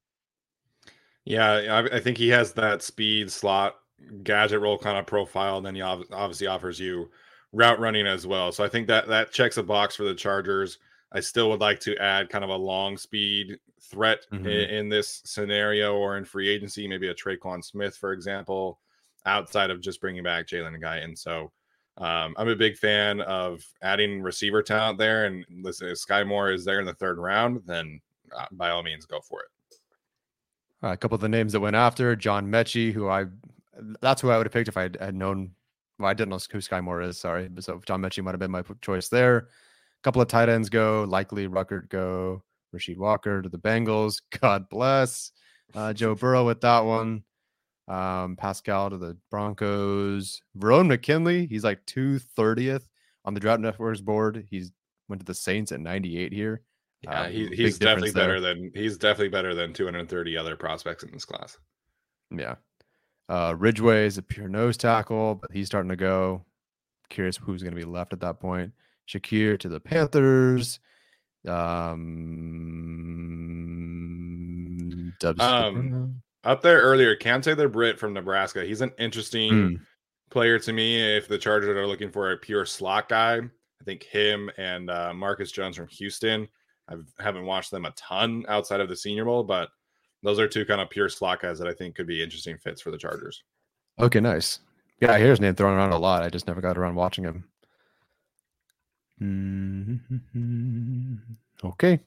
[1.24, 3.76] Yeah, I, I think he has that speed slot
[4.22, 5.58] gadget role kind of profile.
[5.58, 7.10] And then he ob- obviously offers you
[7.52, 8.52] route running as well.
[8.52, 10.78] So I think that that checks a box for the Chargers.
[11.12, 14.70] I still would like to add kind of a long speed threat i- Mhm.
[14.70, 18.80] in, this scenario or in free agency, maybe a Tre'Quan Smith, for example,
[19.28, 21.52] outside of just bringing back Jalen Guy, and So
[21.98, 25.26] um, I'm a big fan of adding receiver talent there.
[25.26, 28.00] And listen, if Skyy Moore is there in the third round, then
[28.36, 29.48] uh, by all means, go for it.
[30.82, 33.26] Uh, a couple of the names that went after John Metchie, who I
[34.00, 35.52] that's who I would have picked if I had, had known.
[35.98, 37.18] Well, I didn't know who Skyy Moore is.
[37.18, 39.36] Sorry, so John Metchie might have been my choice there.
[39.38, 41.04] A couple of tight ends go.
[41.08, 42.44] Likely Ruckert go.
[42.74, 44.22] Rasheed Walker to the Bengals.
[44.40, 45.32] God bless.
[45.74, 47.24] Uh, Joe Burrow with that one.
[47.88, 50.42] Um, Pascal to the Broncos.
[50.58, 52.82] Verone McKinley, he's like 230th
[53.24, 54.46] on the Draft Network's board.
[54.50, 54.72] He's
[55.08, 56.62] went to the Saints at 98 here.
[57.02, 58.54] Yeah, um, he, he's definitely better there.
[58.54, 61.56] than he's definitely better than 230 other prospects in this class.
[62.30, 62.56] Yeah.
[63.28, 66.44] Uh, Ridgeway is a pure nose tackle, but he's starting to go.
[67.08, 68.72] Curious who's going to be left at that point.
[69.08, 70.80] Shakir to the Panthers.
[71.46, 71.54] Um,
[75.38, 78.64] um up there earlier, can't say the Brit from Nebraska.
[78.64, 79.80] He's an interesting mm.
[80.30, 81.16] player to me.
[81.16, 85.12] If the Chargers are looking for a pure slot guy, I think him and uh,
[85.14, 86.48] Marcus Jones from Houston.
[86.88, 89.68] I haven't watched them a ton outside of the Senior Bowl, but
[90.22, 92.80] those are two kind of pure slot guys that I think could be interesting fits
[92.80, 93.42] for the Chargers.
[93.98, 94.60] Okay, nice.
[95.00, 96.22] Yeah, I hear his name thrown around a lot.
[96.22, 97.44] I just never got around watching him.
[99.20, 101.14] Mm-hmm.
[101.64, 102.00] Okay.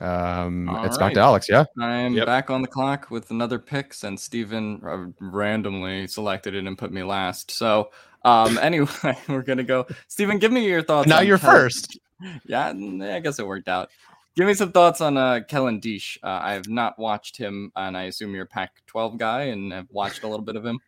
[0.00, 1.06] Um, All it's right.
[1.06, 1.46] back to Alex.
[1.48, 2.26] Yeah, I'm yep.
[2.26, 6.92] back on the clock with another pick since Steven uh, randomly selected it and put
[6.92, 7.50] me last.
[7.50, 7.90] So,
[8.24, 9.86] um, anyway, we're gonna go.
[10.08, 11.08] Steven, give me your thoughts.
[11.08, 11.98] Now you're first.
[12.46, 13.90] Yeah, I guess it worked out.
[14.34, 16.16] Give me some thoughts on uh, Kellen Diesch.
[16.22, 19.88] Uh, I have not watched him, and I assume you're a Pac-12 guy and have
[19.90, 20.78] watched a little bit of him.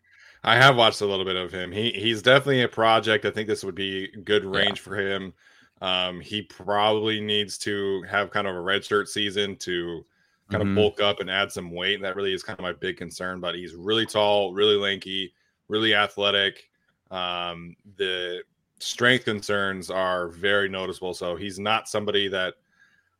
[0.43, 1.71] I have watched a little bit of him.
[1.71, 3.25] He he's definitely a project.
[3.25, 4.83] I think this would be good range yeah.
[4.83, 5.33] for him.
[5.81, 10.03] Um, he probably needs to have kind of a redshirt season to
[10.49, 10.71] kind mm-hmm.
[10.71, 12.01] of bulk up and add some weight.
[12.01, 13.39] That really is kind of my big concern.
[13.39, 15.33] But he's really tall, really lanky,
[15.67, 16.69] really athletic.
[17.11, 18.43] Um, the
[18.79, 21.13] strength concerns are very noticeable.
[21.13, 22.55] So he's not somebody that,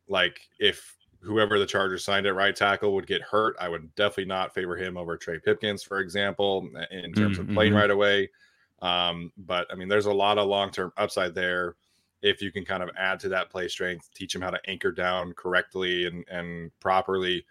[0.08, 4.26] like, if whoever the Chargers signed at right tackle would get hurt, I would definitely
[4.26, 7.50] not favor him over Trey Pipkins, for example, in terms mm-hmm.
[7.50, 8.30] of playing right away.
[8.82, 11.76] Um, but I mean, there's a lot of long term upside there
[12.22, 14.92] if you can kind of add to that play strength, teach him how to anchor
[14.92, 17.46] down correctly and and properly.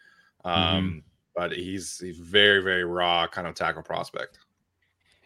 [0.44, 0.48] Mm-hmm.
[0.48, 0.98] Um, mm-hmm.
[1.34, 4.38] But he's he's very very raw kind of tackle prospect.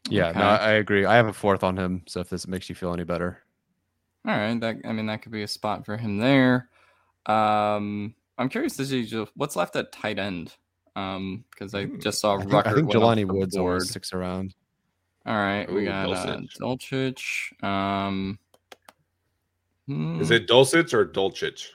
[0.09, 0.39] Yeah, okay.
[0.39, 1.05] no, I agree.
[1.05, 2.03] I have a fourth on him.
[2.07, 3.43] So if this makes you feel any better,
[4.27, 4.59] all right.
[4.61, 6.69] That I mean that could be a spot for him there.
[7.27, 10.55] Um, I'm curious to see what's left at tight end.
[10.97, 12.01] Um, because I hmm.
[12.01, 13.83] just saw I think, I think Jelani Woods board.
[13.83, 14.55] sticks around.
[15.27, 16.57] All right, Ooh, we got Dulcich.
[16.61, 17.65] Uh, Dulcich.
[17.65, 18.39] Um,
[19.91, 20.21] Hmm.
[20.21, 21.67] Is it Dulcich or Dulcich?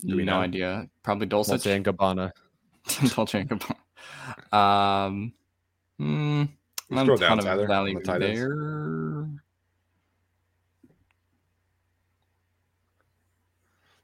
[0.00, 0.40] Do we no know?
[0.40, 0.86] idea.
[1.02, 1.48] Probably Dulcich.
[1.48, 2.30] Dolce and Gabbana.
[3.14, 4.54] Dolce and Gabbana.
[4.54, 5.32] Um,
[5.98, 6.44] hmm,
[6.90, 9.28] not a ton of value the there.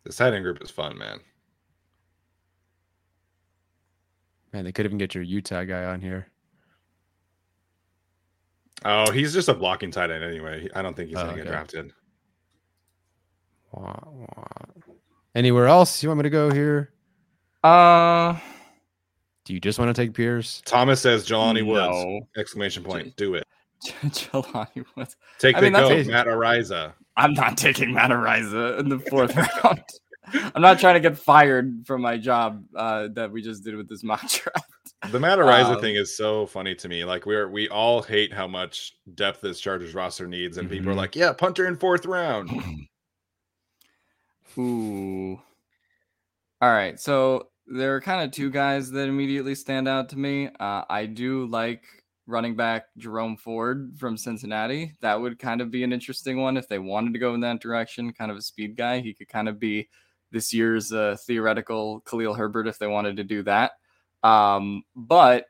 [0.04, 1.18] The tight group is fun, man.
[4.54, 6.28] Man, they could even get your Utah guy on here.
[8.86, 10.66] Oh, he's just a blocking tight end anyway.
[10.74, 11.50] I don't think he's oh, going to okay.
[11.50, 11.92] get drafted.
[15.34, 16.92] Anywhere else you want me to go here?
[17.62, 18.38] Uh
[19.48, 20.60] do you just want to take Pierce?
[20.66, 21.88] Thomas says Jelani Woods.
[21.88, 22.20] No.
[22.36, 23.16] Exclamation point.
[23.16, 23.44] Do it.
[23.86, 25.16] Jelani Woods.
[25.38, 26.92] Take I the mean, go, Matt Araiza.
[27.16, 29.82] I'm not taking Matt Araiza in the fourth round.
[30.54, 33.88] I'm not trying to get fired from my job uh, that we just did with
[33.88, 34.68] this mock draft.
[35.10, 37.06] The Matt Araiza um, thing is so funny to me.
[37.06, 40.74] Like we're we all hate how much depth this Chargers roster needs, and mm-hmm.
[40.74, 40.98] people are mm-hmm.
[40.98, 42.50] like, "Yeah, punter in fourth round."
[44.56, 45.40] Ooh.
[46.60, 46.98] All right.
[46.98, 50.48] So there are kind of two guys that immediately stand out to me.
[50.58, 51.84] Uh, I do like
[52.26, 54.92] running back Jerome Ford from Cincinnati.
[55.00, 57.60] That would kind of be an interesting one if they wanted to go in that
[57.60, 58.12] direction.
[58.12, 59.00] Kind of a speed guy.
[59.00, 59.88] He could kind of be
[60.30, 63.72] this year's uh, theoretical Khalil Herbert if they wanted to do that.
[64.22, 65.46] Um, but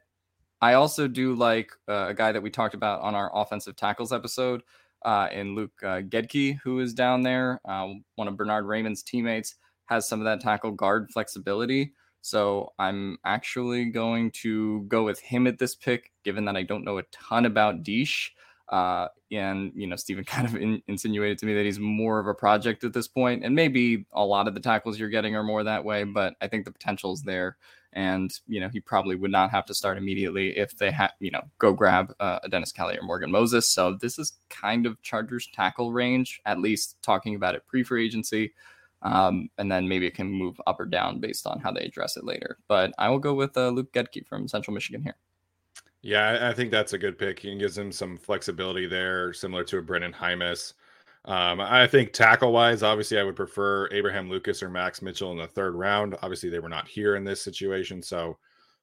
[0.61, 4.13] I also do like uh, a guy that we talked about on our offensive tackles
[4.13, 4.63] episode
[5.05, 9.55] uh, and Luke uh, Goedeke, who is down there, uh, one of Bernhard Raimann's teammates,
[9.87, 11.93] has some of that tackle guard flexibility.
[12.21, 16.85] So I'm actually going to go with him at this pick, given that I don't
[16.85, 18.31] know a ton about Diesch.
[18.69, 22.27] Uh, and you know, Stephen kind of in, insinuated to me that he's more of
[22.27, 25.43] a project at this point, and maybe a lot of the tackles you're getting are
[25.45, 26.05] more that way.
[26.05, 27.57] But I think the potential is there
[27.93, 31.31] and you know he probably would not have to start immediately if they had you
[31.31, 33.69] know go grab uh, a Dennis Kelly or Morgan Moses.
[33.69, 38.05] So this is kind of Chargers tackle range, at least talking about it pre free
[38.05, 38.53] agency,
[39.03, 42.17] um, and then maybe it can move up or down based on how they address
[42.17, 42.59] it later.
[42.69, 45.17] But I will go with uh, Luke Goedeke from Central Michigan here.
[46.01, 47.41] Yeah, I think that's a good pick.
[47.41, 50.75] He gives him some flexibility there, similar to a Brenden Jaimes.
[51.29, 55.37] Um, I think tackle wise, obviously, I would prefer Abraham Lucas or Max Mitchell in
[55.37, 56.17] the third round.
[56.23, 58.39] Obviously, they were not here in this situation, so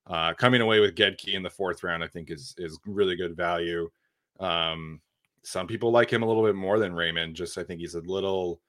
[0.06, 3.36] uh, coming away with Goedeke in the fourth round, I think is is really good
[3.36, 3.90] value.
[4.40, 5.02] Um,
[5.42, 7.34] some people like him a little bit more than Raimann.
[7.34, 8.62] Just I think he's a little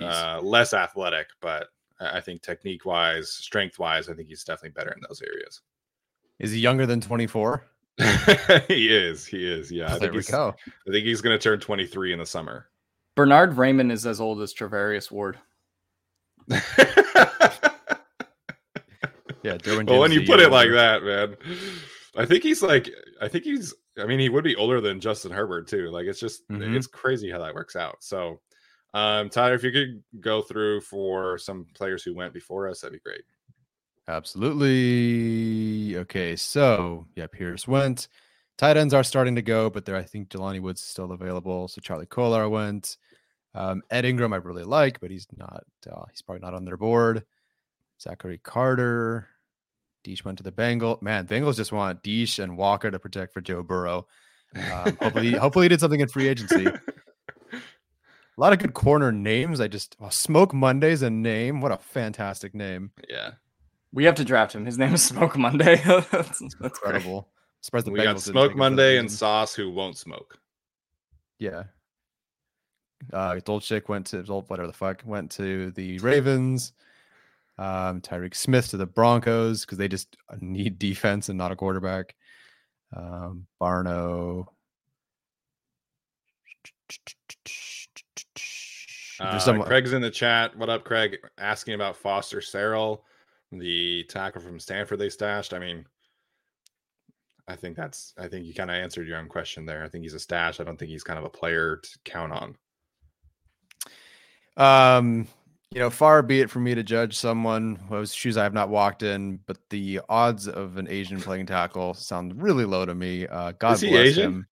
[0.00, 1.68] uh, less athletic, but
[2.00, 5.62] I think technique wise, strength wise, I think he's definitely better in those areas.
[6.38, 7.66] Is he younger than 24?
[8.68, 9.26] he is.
[9.26, 9.70] He is.
[9.70, 9.94] Yeah.
[9.94, 10.54] I there we go.
[10.66, 12.69] I think he's going to turn 23 in the summer.
[13.16, 15.38] Bernhard Raimann is as old as Charvarius Ward.
[16.48, 16.56] yeah.
[19.42, 21.36] Derwin well, when you put it like that, man,
[22.16, 22.90] I think he's like,
[23.20, 25.90] I think he's, I mean, he would be older than Justin Herbert too.
[25.90, 26.76] Like, it's just, mm-hmm.
[26.76, 27.96] it's crazy how that works out.
[28.00, 28.40] So,
[28.94, 32.92] um, Tyler, if you could go through for some players who went before us, that'd
[32.92, 33.22] be great.
[34.08, 35.96] Absolutely.
[35.98, 38.08] Okay, so yeah, Pierce went.
[38.60, 41.66] Tight ends are starting to go, but there I think Jelani Woods is still available.
[41.66, 42.98] So Charlie Kolar went.
[43.54, 45.64] Um, Ed Ingram I really like, but he's not.
[45.90, 47.24] Uh, he's probably not on their board.
[47.98, 49.28] Zachary Carter.
[50.04, 50.98] Diesch went to the Bengal.
[51.00, 54.06] Man, Bengals just want Diesch and Walker to protect for Joe Burrow.
[54.54, 56.66] Um, hopefully, hopefully he did something in free agency.
[57.52, 57.60] A
[58.36, 59.62] lot of good corner names.
[59.62, 61.62] I just oh, Smoke Monday's a name.
[61.62, 62.90] What a fantastic name.
[63.08, 63.30] Yeah.
[63.90, 64.66] We have to draft him.
[64.66, 65.76] His name is Smoke Monday.
[65.86, 67.30] that's, that's incredible.
[67.62, 70.38] Surprised the we Bengals got Smoke Monday and Sauce who won't smoke.
[71.38, 71.64] Yeah.
[73.12, 76.72] Uh Dulcich went to whatever the fuck went to the Ravens.
[77.60, 82.14] Um, Tyreke Smith to the Broncos because they just need defense and not a quarterback.
[82.96, 84.46] Um, Barno.
[89.20, 90.56] Uh, Craig's in the chat.
[90.56, 91.18] What up, Craig?
[91.36, 93.00] Asking about Foster Sarell,
[93.52, 95.52] the tackle from Stanford they stashed.
[95.52, 95.84] I mean,
[97.50, 98.14] I think that's.
[98.16, 99.84] I think you kind of answered your own question there.
[99.84, 100.60] I think he's a stash.
[100.60, 102.56] I don't think he's kind of a player to count on.
[104.56, 105.26] Um,
[105.72, 108.68] you know, far be it for me to judge someone whose shoes I have not
[108.68, 113.26] walked in, but the odds of an Asian playing tackle sound really low to me.
[113.26, 114.24] Uh, God Is he bless Asian?
[114.24, 114.46] him.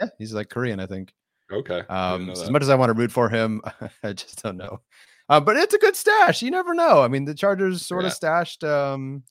[0.00, 1.12] Yeah, he's like Korean, I think.
[1.50, 1.82] Okay.
[1.88, 3.60] Um, so as much as I want to root for him,
[4.02, 4.80] I just don't know.
[5.28, 6.42] Uh, but it's a good stash.
[6.42, 7.02] You never know.
[7.02, 8.08] I mean, the Chargers sort yeah.
[8.08, 9.24] of stashed um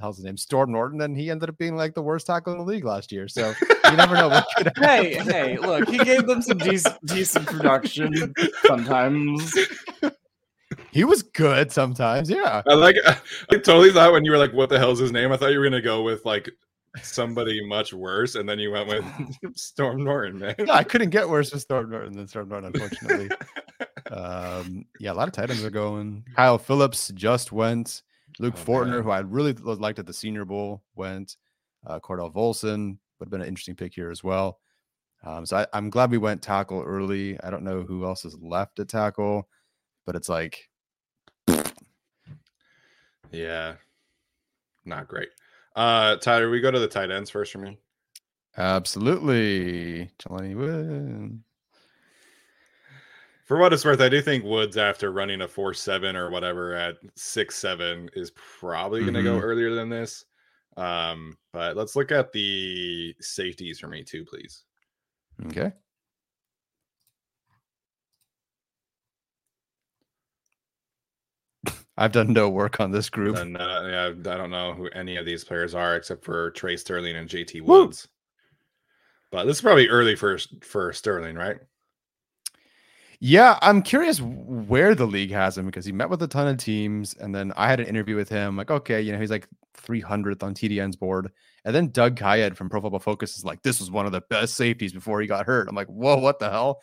[0.00, 0.36] hell's his name?
[0.36, 3.12] Storm Norton, and he ended up being like the worst tackle in the league last
[3.12, 3.28] year.
[3.28, 4.82] So you never know what could happen.
[4.84, 8.34] Hey, hey, look, he gave them some decent decent production
[8.66, 9.56] sometimes.
[10.92, 12.62] He was good sometimes, yeah.
[12.66, 15.32] I like I totally thought when you were like, what the hell's his name?
[15.32, 16.50] I thought you were gonna go with like
[17.02, 20.54] somebody much worse, and then you went with Storm Norton, man.
[20.58, 23.30] Yeah, I couldn't get worse with Storm Norton than Storm Norton, unfortunately.
[24.10, 26.24] um, yeah, a lot of titans are going.
[26.36, 28.02] Kyle Phillips just went.
[28.40, 29.02] Luke oh, Fortner, man.
[29.02, 31.36] who I really liked at the Senior Bowl, went.
[31.86, 34.58] Uh, Cordell Volson would have been an interesting pick here as well.
[35.24, 37.38] Um, so I, I'm glad we went tackle early.
[37.42, 39.48] I don't know who else is left at tackle,
[40.06, 40.68] but it's like,
[43.30, 43.74] yeah,
[44.84, 45.28] not great.
[45.76, 47.78] Uh, Tyler, we go to the tight ends first for me.
[48.56, 51.38] Absolutely, Jelani.
[53.50, 56.72] For what it's worth, I do think Woods, after running a four seven or whatever
[56.72, 59.40] at six seven, is probably going to mm-hmm.
[59.40, 60.24] go earlier than this.
[60.76, 64.62] Um, but let's look at the safeties for me too, please.
[65.46, 65.72] Okay.
[71.96, 73.36] I've done no work on this group.
[73.36, 76.76] And, uh, yeah, I don't know who any of these players are except for Trey
[76.76, 78.06] Sterling and JT Woods.
[78.06, 79.38] Woo!
[79.38, 81.58] But this is probably early for for Sterling, right?
[83.22, 86.56] Yeah, I'm curious where the league has him because he met with a ton of
[86.56, 88.56] teams, and then I had an interview with him.
[88.56, 89.46] Like, okay, you know, he's like
[89.76, 91.30] 300th on TDN's board,
[91.66, 94.22] and then Doug Kyed from Pro Football Focus is like, this was one of the
[94.30, 95.68] best safeties before he got hurt.
[95.68, 96.80] I'm like, whoa, what the hell?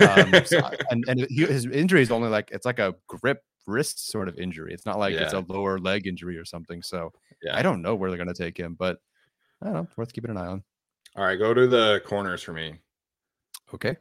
[0.00, 0.60] Um, so,
[0.90, 4.38] and and he, his injury is only like it's like a grip wrist sort of
[4.38, 4.72] injury.
[4.72, 5.22] It's not like yeah.
[5.22, 6.82] it's a lower leg injury or something.
[6.82, 7.12] So
[7.42, 7.56] yeah.
[7.56, 8.98] I don't know where they're going to take him, but
[9.60, 9.88] I don't know.
[9.96, 10.62] Worth keeping an eye on.
[11.16, 12.78] All right, go to the corners for me.
[13.74, 13.96] Okay.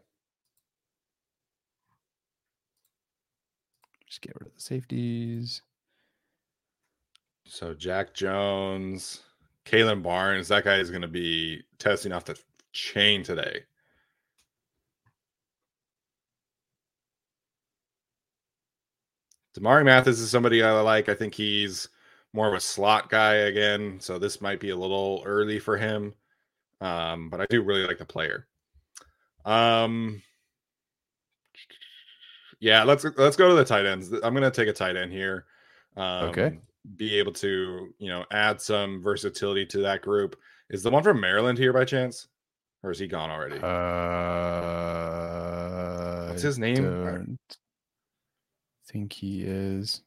[4.10, 5.62] Just get rid of the safeties.
[7.46, 9.22] So Jack Jones,
[9.66, 12.38] Kalon Barnes, that guy is going to be testing off the
[12.74, 13.64] chain today.
[19.58, 21.10] Damarri Mathis is somebody I like.
[21.10, 21.88] I think he's
[22.34, 26.14] more of a slot guy again, so this might be a little early for him.
[26.82, 28.48] Um, but I do really like the player.
[29.46, 30.22] Um,
[32.60, 34.12] yeah, let's let's go to the tight ends.
[34.12, 35.46] I'm gonna take a tight end here.
[35.96, 36.60] Um, okay.
[36.96, 40.36] Be able to you know add some versatility to that group.
[40.70, 42.28] Is the one from Maryland here by chance,
[42.84, 43.58] or is he gone already?
[43.58, 44.70] Uh,
[46.30, 46.84] What's his name?
[46.84, 47.40] Don't
[48.88, 50.02] think he is.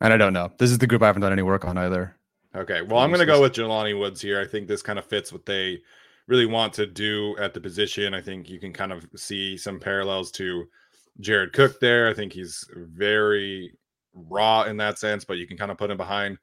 [0.00, 0.52] And I don't know.
[0.58, 2.14] This is the group I haven't done any work on either.
[2.54, 2.82] Okay.
[2.82, 4.40] Well, I'm going to go with Jelani Woods here.
[4.40, 5.80] I think this kind of fits what they
[6.26, 8.14] really want to do at the position.
[8.14, 10.66] I think you can kind of see some parallels to
[11.20, 12.08] Jared Cook there.
[12.08, 13.72] I think he's very
[14.14, 16.38] raw in that sense, but you can kind of put him behind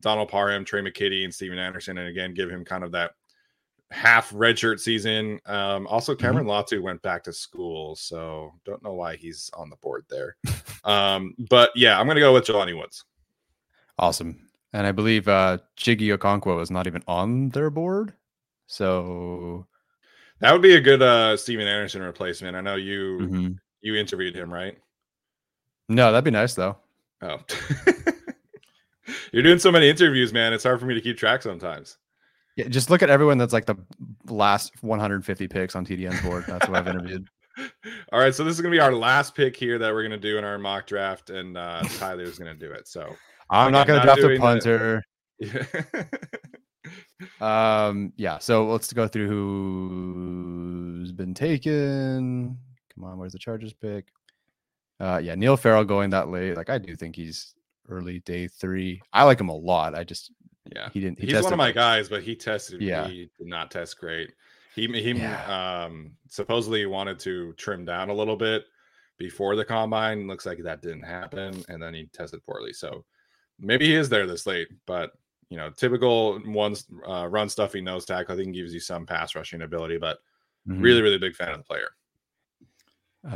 [0.00, 3.12] Donald Parham, Trey McKitty, and Steven Anderson, and again give him kind of that
[3.90, 5.40] half redshirt season.
[5.46, 6.26] Um, also, Mm-hmm.
[6.26, 10.36] Cameron Latu went back to school, so don't know why he's on the board there.
[10.84, 13.04] um, but yeah, I'm gonna go with Jelani Woods.
[13.98, 14.48] Awesome.
[14.72, 18.12] And I believe uh Chiggy Okonkwo is not even on their board.
[18.66, 19.66] So
[20.40, 22.56] That would be a good uh Steven Anderson replacement.
[22.56, 23.58] I know you mhm.
[23.80, 24.76] you interviewed him, right?
[25.88, 26.76] no, that'd be nice though.
[27.22, 27.38] Oh.
[29.32, 30.52] You're doing so many interviews, man.
[30.52, 31.98] It's hard for me to keep track sometimes.
[32.56, 33.76] Yeah, just look at everyone that's like the
[34.28, 36.44] last 150 picks on TDN's board.
[36.46, 37.28] That's what I've interviewed.
[38.12, 40.38] All right, so this is gonna be our last pick here that we're gonna do
[40.38, 42.88] in our mock draft, and uh Tyler's gonna do it.
[42.88, 43.14] So
[43.50, 45.04] I'm not gonna not draft a punter.
[45.38, 45.64] yeah.
[47.40, 48.38] Um, yeah.
[48.38, 52.58] So let's go through who's been taken.
[52.94, 54.06] Come on, where's the Chargers pick?
[54.98, 56.56] Uh, yeah, Neil Farrell going that late.
[56.56, 57.54] Like I do think he's
[57.88, 59.00] early day three.
[59.12, 59.94] I like him a lot.
[59.94, 60.32] I just
[60.74, 60.88] yeah.
[60.92, 61.18] he didn't.
[61.18, 62.80] He He's one of my guys, but he tested.
[62.80, 63.06] Yeah.
[63.06, 64.32] He did not test great.
[64.74, 65.84] He he Yeah.
[65.84, 68.64] um supposedly wanted to trim down a little bit
[69.18, 70.26] before the combine.
[70.26, 72.72] Looks like that didn't happen, and then he tested poorly.
[72.72, 73.04] So
[73.60, 75.12] maybe he is there this late, but
[75.50, 78.34] you know, typical ones uh, run stuffy nose tackle.
[78.34, 80.18] I think gives you some pass rushing ability, but
[80.66, 80.82] Mhm.
[80.82, 81.90] really, really big fan of the player.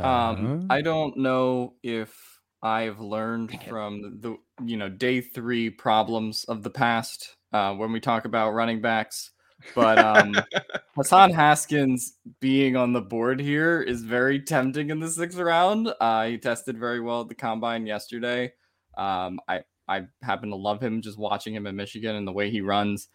[0.03, 6.43] Um, Uh, I don't know if I've learned from the you know day three problems
[6.45, 9.31] of the past uh, when we talk about running backs,
[9.75, 10.45] but um,
[10.97, 15.93] Hassan Haskins being on the board here is very tempting in the sixth round.
[15.99, 18.53] Uh, he tested very well at the combine yesterday.
[18.97, 22.49] Um, I I happen to love him just watching him in Michigan and the way
[22.49, 23.09] he runs.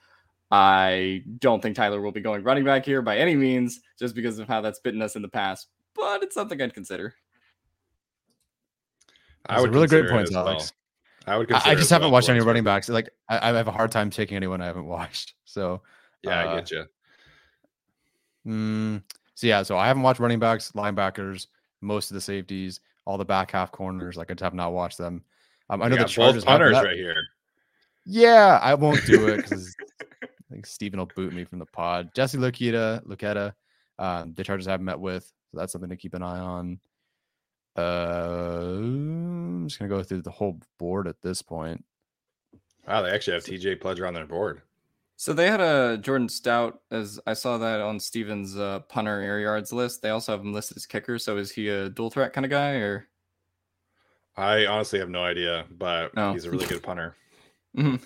[0.50, 4.38] I don't think Tyler will be going running back here by any means, just because
[4.38, 5.68] of how that's bitten us in the past.
[5.94, 7.14] But it's something I'd consider.
[9.48, 10.48] Those are really great consider points, as well.
[10.48, 10.72] Alex.
[11.26, 11.52] I would.
[11.52, 12.74] I, I just haven't well watched any running worth.
[12.74, 12.88] backs.
[12.88, 15.34] Like I, I have a hard time taking anyone I haven't watched.
[15.44, 15.82] So
[16.22, 16.84] Yeah, I uh, get you.
[18.46, 19.02] Mm,
[19.34, 21.48] so yeah, so I haven't watched running backs, linebackers,
[21.80, 24.16] most of the safeties, all the back half corners.
[24.16, 25.24] Like I just have not watched them.
[25.68, 27.16] Um, I know the Chargers have punters that- right here.
[28.04, 29.74] Yeah, I won't do it because
[30.22, 32.10] I think Steven will boot me from the pod.
[32.14, 33.52] Jesse Luketa, Luketa,
[33.98, 36.78] um, the Chargers have met with, so that's something to keep an eye on.
[37.76, 41.84] Uh, I'm just gonna go through the whole board at this point.
[42.86, 44.62] Wow, they actually have TJ Pledger on their board.
[45.16, 49.40] So they had a Jordan Stout, as I saw that on Steven's uh, punter air
[49.40, 50.02] yards list.
[50.02, 51.18] They also have him listed as kicker.
[51.18, 53.08] So is he a dual threat kind of guy, or
[54.36, 56.32] I honestly have no idea, but No.
[56.32, 57.16] he's a really good punter.
[57.76, 58.02] Mhm.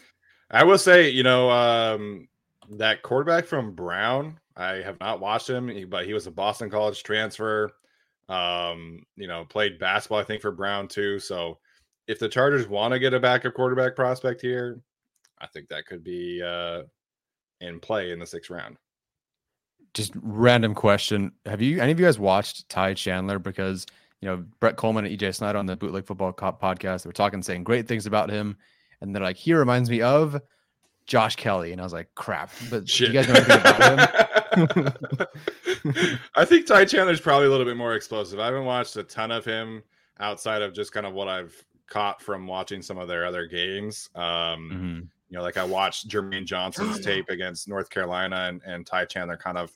[0.50, 2.26] I will say, you know, um,
[2.70, 7.04] that quarterback from Brown, I have not watched him, but he was a Boston College
[7.04, 7.70] transfer.
[8.28, 11.20] Um, you know, played basketball, I think, for Brown too.
[11.20, 11.58] So
[12.08, 14.80] if the Chargers want to get a backup quarterback prospect here,
[15.38, 16.82] I think that could be uh
[17.60, 18.76] in play in the sixth round.
[19.94, 21.30] just random question.
[21.46, 23.38] Have you any of you guys watched Ty Chandler?
[23.38, 23.86] Because
[24.20, 27.12] you know Brett Coleman and EJ Snyder on the Bootleg Football Co- podcast, they were
[27.12, 28.56] talking, saying great things about him,
[29.00, 30.40] and they're like, he reminds me of
[31.06, 32.50] Josh Kelley, and I was like, crap.
[32.70, 35.26] But you guys know anything about him?
[36.34, 38.38] I think Ty Chandler's probably a little bit more explosive.
[38.38, 39.82] I haven't watched a ton of him
[40.18, 41.54] outside of just kind of what I've
[41.86, 44.10] caught from watching some of their other games.
[44.14, 45.08] Um, Mhm.
[45.30, 49.36] You know, like I watched Jermaine Johnson's tape against North Carolina, and, and Ty Chandler
[49.36, 49.70] kind of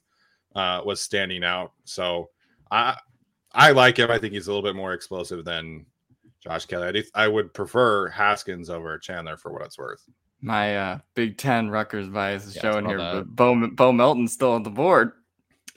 [0.57, 1.73] uh, was standing out.
[1.85, 2.31] So
[2.73, 2.97] I
[3.55, 4.11] I like him.
[4.11, 5.87] I think he's a little bit more explosive than
[6.43, 6.89] Josh Kelley.
[6.89, 10.03] I, do, I would prefer Haskins over Chandler for what it's worth.
[10.41, 12.99] my uh, Big Ten Rutgers bias is Yeah, showing here?
[12.99, 13.15] that.
[13.15, 15.13] But Bo Bo Melton's still on the board.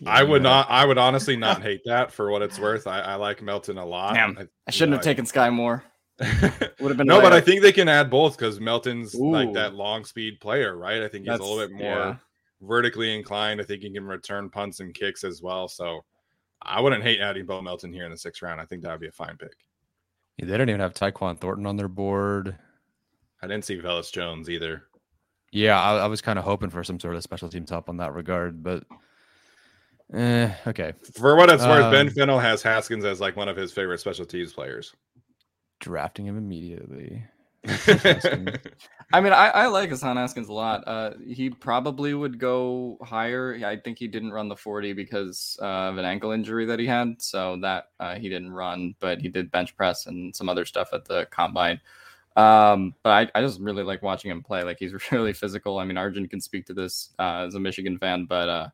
[0.06, 0.70] I would not.
[0.70, 2.86] I would honestly not hate that for what it's worth.
[2.86, 4.14] I, I like Melton a lot.
[4.14, 5.84] Damn, I shouldn't have taken Skyy Moore.
[6.20, 9.76] Would have been no, but I think they can add both because Melton's like that
[9.76, 11.04] long speed player, right?
[11.04, 12.16] I think he's a little bit more yeah.
[12.60, 13.62] vertically inclined.
[13.62, 15.68] I think he can return punts and kicks as well.
[15.68, 16.04] So
[16.62, 18.60] I wouldn't hate adding Bo Melton here in the sixth round.
[18.60, 19.54] I think that would be a fine pick.
[20.38, 22.58] Yeah, they don't even have Tyquan Thornton on their board.
[23.42, 24.84] I didn't see Velas Jones either.
[25.52, 27.98] Yeah, I, I was kind of hoping for some sort of special team help on
[27.98, 28.84] that regard, but
[30.14, 30.94] eh, okay.
[31.14, 34.00] For what it's worth, Ben Um, Fennell has Haskins as like one of his favorite
[34.00, 34.94] special teams players.
[35.80, 37.24] Drafting him immediately.
[39.14, 40.84] I mean, I, I like Hassan Haskins a lot.
[40.88, 43.60] Uh, he probably would go higher.
[43.66, 46.86] I think he didn't run the 40 because uh, of an ankle injury that he
[46.86, 47.22] had.
[47.22, 50.90] So that uh, he didn't run, but he did bench press and some other stuff
[50.94, 51.82] at the combine.
[52.38, 54.64] Um, but I, I just really like watching him play.
[54.64, 55.80] Like he's really physical.
[55.80, 58.68] I mean, Arjun can speak to this uh, as a Michigan fan, but uh,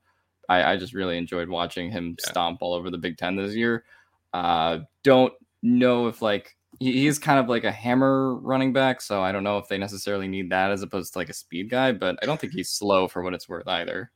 [0.49, 2.29] I, I just really enjoyed watching him yeah.
[2.29, 3.85] stomp all over the Big Ten this year.
[4.33, 6.55] Uh, don't know if like
[6.91, 10.27] he's kind of like a hammer running back, so I don't know if they necessarily
[10.27, 13.07] need that as opposed to like a speed guy, but I don't think he's slow
[13.07, 14.11] for what it's worth either.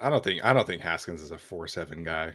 [0.00, 2.32] I don't think I don't think Haskins is a four seven guy.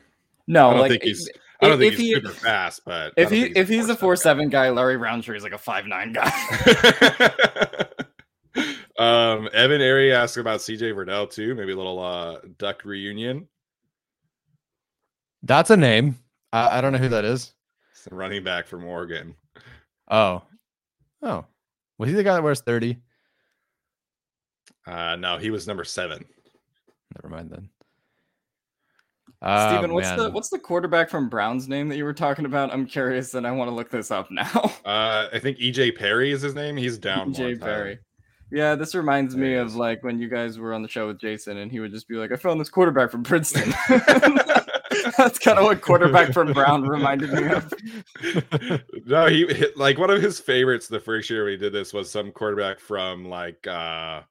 [0.48, 1.30] No, I don't like think he's
[1.62, 4.50] I don't think he's he, super fast, but if he if he's a four seven
[4.50, 6.32] guy, Larry Rountree is like a five nine guy.
[9.00, 11.56] um, Evan Airy asked about CJ Verdell too.
[11.56, 13.48] Maybe a little uh, duck reunion.
[15.42, 16.20] That's a name.
[16.54, 17.54] I, I don't know who that is
[18.12, 19.36] running back from Oregon.
[20.10, 20.44] Oh,
[21.22, 21.46] oh,
[21.98, 22.98] was he the guy that wears thirty?
[24.88, 26.26] Uh, no, he was number seven.
[27.16, 27.70] Never mind then.
[29.42, 30.18] Uh, Steven, what's man.
[30.18, 32.74] the what's the quarterback from Brown's name that you were talking about?
[32.74, 34.72] I'm curious, and I want to look this up now.
[34.86, 36.78] Uh, I think EJ Perry is his name.
[36.78, 37.34] He's down.
[37.34, 37.98] EJ Perry.
[38.52, 41.58] Yeah, this reminds me of like when you guys were on the show with Jason,
[41.58, 43.74] and he would just be like, "I found this quarterback from Princeton."
[45.18, 47.74] That's kind of what quarterback from Brown reminded me of.
[49.06, 52.32] no, he like one of his favorites the first year we did this was some
[52.32, 54.22] quarterback from like uh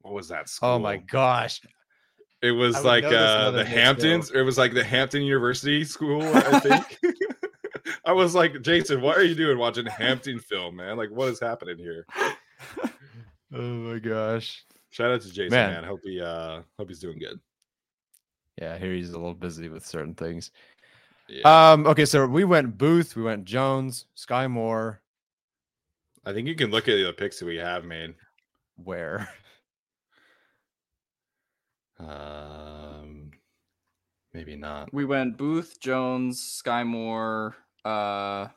[0.00, 0.70] what was that school?
[0.70, 1.60] Oh my gosh.
[2.42, 4.30] It was like uh the Hamptons.
[4.30, 6.98] It was like the Hampton University school, I think.
[8.04, 10.96] I was like, Jason, what are you doing watching Hampton film, man?
[10.96, 12.04] Like, what is happening here?
[13.54, 14.64] oh my gosh.
[14.90, 15.72] Shout out to Jason, man.
[15.72, 15.84] man.
[15.84, 17.38] Hope he uh hope he's doing good.
[18.60, 20.50] Yeah, here he's a little busy with certain things.
[21.28, 21.72] Yeah.
[21.72, 25.00] Um, okay, so we went Booth, we went Jones, Skyy Moore.
[26.24, 28.14] I think you can look at the picks that we have made.
[28.76, 29.28] Where?
[31.98, 33.30] Um
[34.32, 34.92] maybe not.
[34.92, 38.48] We went Booth, Jones, Skyy Moore, uh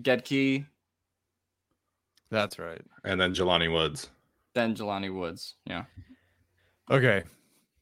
[0.00, 0.66] Goedeke.
[2.30, 2.82] That's right.
[3.04, 4.10] And then Jelani Woods.
[4.54, 5.54] Then Jelani Woods.
[5.64, 5.84] Yeah.
[6.90, 7.24] Okay.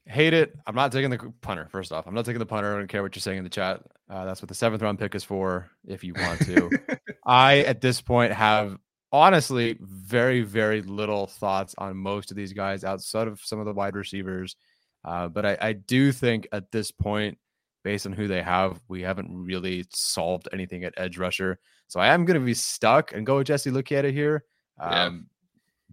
[0.06, 0.54] Hate it.
[0.66, 1.68] I'm not taking the punter.
[1.70, 2.74] First off, I'm not taking the punter.
[2.74, 3.82] I don't care what you're saying in the chat.
[4.08, 5.70] Uh, that's what the seventh round pick is for.
[5.86, 6.70] If you want to,
[7.26, 8.76] I at this point have
[9.12, 13.72] honestly very very little thoughts on most of these guys outside of some of the
[13.72, 14.56] wide receivers.
[15.04, 17.38] Uh, but I, I do think at this point,
[17.82, 21.58] based on who they have, we haven't really solved anything at edge rusher.
[21.88, 24.44] So I am going to be stuck and go with Jesse Luketa here.
[24.78, 25.10] Um, yeah.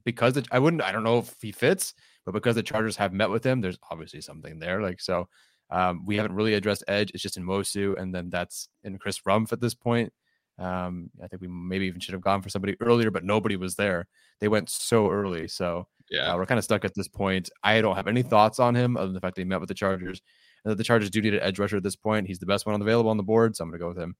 [0.03, 1.93] Because it, I wouldn't, I don't know if he fits,
[2.27, 4.81] but because the Chargers have met with him, there's obviously something there.
[4.81, 5.29] Like so,
[5.69, 7.09] um, we haven't really addressed edge.
[7.13, 10.11] It's just in Nwosu, and then that's in Chris Rumph at this point.
[10.59, 13.75] Um, I think we maybe even should have gone for somebody earlier, but nobody was
[13.75, 14.07] there.
[14.41, 17.49] They went so early, so yeah, uh, we're kind of stuck at this point.
[17.63, 19.69] I don't have any thoughts on him other than the fact that he met with
[19.69, 20.21] the Chargers,
[20.65, 22.27] and that the Chargers do need an edge rusher at this point.
[22.27, 24.17] He's the best one available on the board, so I'm going to go with him.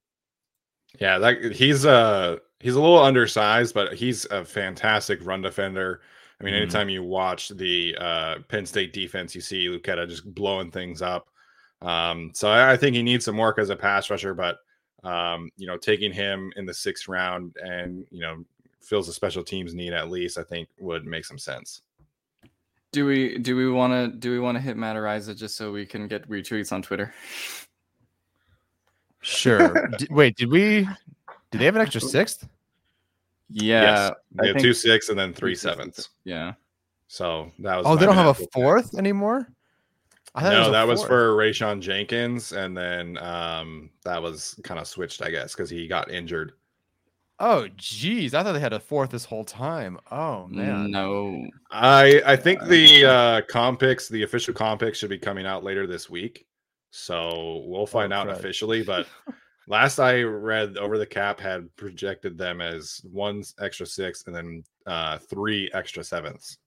[1.02, 6.00] Yeah, that he's uh he's a little undersized, but he's a fantastic run defender.
[6.40, 6.64] I mean, mm-hmm.
[6.64, 11.28] anytime you watch the uh, Penn State defense, you see Luketa just blowing things up.
[11.82, 14.58] Um, so I, I, think he needs some work as a pass rusher, but
[15.04, 18.44] um, you know, taking him in the sixth round and you know
[18.82, 21.82] fills a special teams need at least, I think would make some sense.
[22.92, 25.72] Do we do we want to do we want to hit Matt Araiza just so
[25.72, 27.14] we can get retweets on Twitter?
[29.22, 29.88] Sure.
[29.98, 30.88] D- wait, did we?
[31.52, 32.48] Did they have an extra sixth?
[33.50, 34.12] Yeah,
[34.44, 34.62] yes.
[34.62, 36.10] two six and then three sevenths.
[36.24, 36.54] Yeah.
[37.08, 37.86] So that was.
[37.86, 39.00] Oh, they don't have a fourth pick.
[39.00, 39.48] anymore.
[40.36, 45.32] no, that was for Rayshawn Jenkins, and then um, that was kind of switched, I
[45.32, 46.54] guess, because he got injured.
[47.40, 50.00] Oh, geez, I thought they had a fourth this whole time.
[50.12, 51.48] Oh man, no.
[51.72, 55.64] I I think the uh, comp picks, the official comp picks, should be coming out
[55.64, 56.48] later this week,
[56.90, 58.34] so we'll find oh, out crud.
[58.34, 58.84] officially.
[58.84, 59.08] But
[59.68, 64.64] last I read, over the cap had projected them as one extra six and then
[64.86, 66.58] uh, three extra sevenths.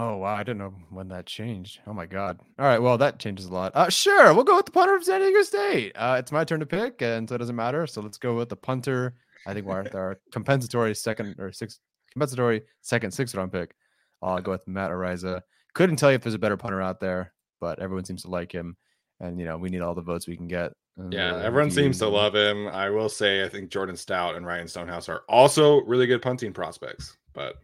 [0.00, 1.80] Oh wow, I didn't know when that changed.
[1.86, 2.38] Oh my god.
[2.58, 3.72] All right, well that changes a lot.
[3.74, 5.92] Uh, sure, we'll go with the punter of San Diego State.
[5.96, 7.86] Uh, it's my turn to pick, and so it doesn't matter.
[7.86, 9.14] So let's go with the punter.
[9.46, 11.80] I think we're our compensatory second or six
[12.12, 13.74] compensatory second sixth round pick.
[14.22, 15.40] I'll go with Matt Araiza.
[15.74, 18.52] Couldn't tell you if there's a better punter out there, but everyone seems to like
[18.52, 18.76] him,
[19.18, 20.72] and you know we need all the votes we can get.
[21.10, 22.66] Yeah, uh, everyone seems to love him.
[22.68, 26.52] I will say, I think Jordan Stout and Ryan Stonehouse are also really good punting
[26.52, 27.56] prospects, but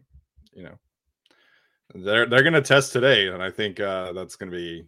[0.53, 0.79] you know,
[1.95, 4.85] they're they're gonna test today, and I think uh, that's gonna be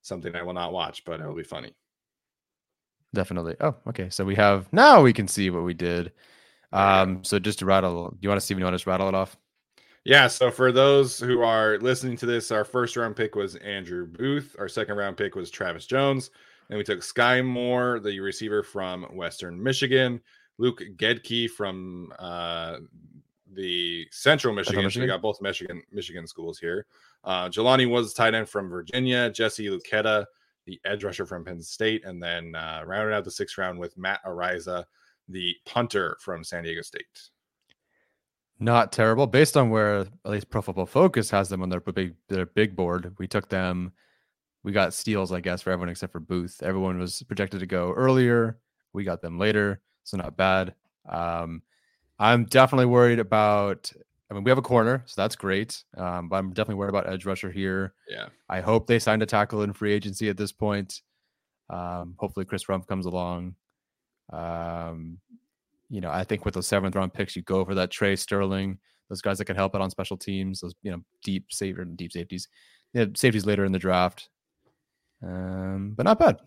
[0.00, 1.74] something I will not watch, but it'll be funny.
[3.14, 3.56] Definitely.
[3.60, 4.08] Oh, okay.
[4.08, 6.12] So we have now we can see what we did.
[6.72, 8.54] Um, so just to rattle, do you want to see?
[8.54, 9.36] You want to just rattle it off?
[10.04, 10.28] Yeah.
[10.28, 14.56] So for those who are listening to this, our first round pick was Andrew Booth.
[14.58, 16.30] Our second round pick was Travis Jones.
[16.72, 20.22] And we took Skyy Moore, the receiver from Western Michigan,
[20.56, 22.78] Luke Goedeke from uh,
[23.52, 24.84] the Central Michigan.
[24.84, 24.90] Michigan.
[24.90, 26.86] So we got both Michigan Michigan schools here.
[27.24, 29.28] Uh, Jelani was tight end from Virginia.
[29.28, 30.24] Jesse Luketa,
[30.64, 33.98] the edge rusher from Penn State, and then uh, rounded out the sixth round with
[33.98, 34.84] Matt Araiza,
[35.28, 37.04] the punter from San Diego State.
[38.58, 42.14] Not terrible, based on where at least Pro Football Focus has them on their big
[42.28, 43.14] their big board.
[43.18, 43.92] We took them.
[44.64, 46.62] We got steals, I guess, for everyone except for Booth.
[46.62, 48.58] Everyone was projected to go earlier.
[48.92, 50.74] We got them later, so not bad.
[51.08, 51.62] Um,
[52.18, 53.92] I'm definitely worried about.
[54.30, 55.82] I mean, we have a corner, so that's great.
[55.96, 57.94] Um, but I'm definitely worried about edge rusher here.
[58.08, 58.28] Yeah.
[58.48, 61.02] I hope they signed a tackle in free agency at this point.
[61.68, 63.56] Um, hopefully, Chris Rumph comes along.
[64.32, 65.18] Um,
[65.90, 68.78] you know, I think with those seventh round picks, you go for that Trey Sterling,
[69.10, 71.96] those guys that can help out on special teams, those you know deep saver and
[71.96, 72.48] deep safeties,
[72.94, 74.28] yeah, safeties later in the draft.
[75.22, 76.38] Um, but not bad.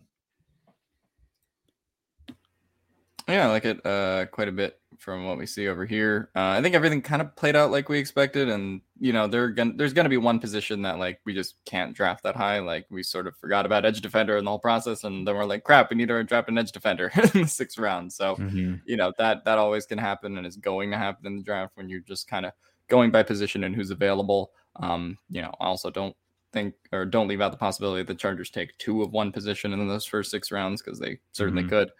[3.27, 6.29] Yeah, I like it uh, quite a bit from what we see over here.
[6.35, 9.73] Uh, I think everything kind of played out like we expected, and you know, gonna,
[9.75, 12.59] there's going to be one position that like we just can't draft that high.
[12.59, 15.45] Like we sort of forgot about edge defender in the whole process, and then we're
[15.45, 18.13] like, crap, we need to draft an edge defender in the sixth round.
[18.13, 18.75] So mm-hmm.
[18.85, 21.75] you know that that always can happen, and is going to happen in the draft
[21.75, 22.51] when you're just kind of
[22.89, 24.51] going by position and who's available.
[24.75, 26.15] Um, you know, I also don't
[26.55, 29.73] think or don't leave out the possibility that the Chargers take two of one position
[29.73, 31.69] in those first six rounds because they certainly mm-hmm.
[31.69, 31.91] could.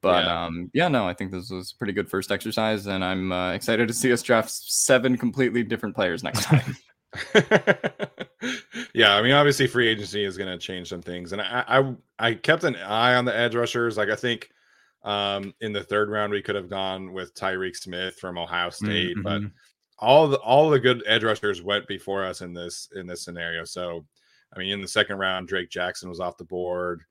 [0.00, 0.44] But yeah.
[0.44, 3.52] um, yeah, no, I think this was a pretty good first exercise, and I'm uh,
[3.52, 6.76] excited to see us draft seven completely different players next time.
[8.94, 11.94] yeah, I mean, obviously, free agency is going to change some things, and I, I,
[12.18, 13.96] I kept an eye on the edge rushers.
[13.96, 14.50] Like, I think
[15.02, 19.16] um, in the third round we could have gone with Tyreke Smith from Ohio State,
[19.16, 19.22] mm-hmm.
[19.22, 19.42] but
[19.98, 23.64] all the all the good edge rushers went before us in this in this scenario.
[23.64, 24.04] So,
[24.54, 27.04] I mean, in the second round, Drake Jackson was off the board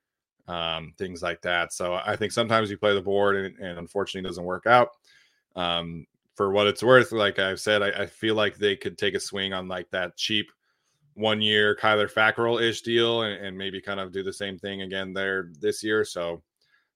[0.48, 1.74] um, things like that.
[1.74, 4.90] So I think sometimes you play the board and, and unfortunately doesn't work out.
[5.56, 9.16] Um, for what it's worth, like I've said, I, I, feel like they could take
[9.16, 10.52] a swing on like that cheap
[11.16, 14.84] one year Kyler Fackrell ish deal and, and, maybe kind of do the same thing
[14.84, 16.06] again there this year.
[16.06, 16.44] So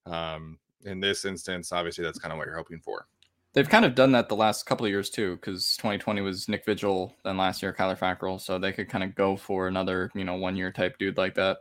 [0.05, 3.07] um, in this instance, obviously that's kind of what you're hoping for.
[3.53, 6.65] They've kind of done that the last couple of years too, because 2020 was Nick
[6.65, 10.23] Vigil, then last year Kyler Fackrell, so they could kind of go for another, you
[10.23, 11.57] know, one year type dude like that.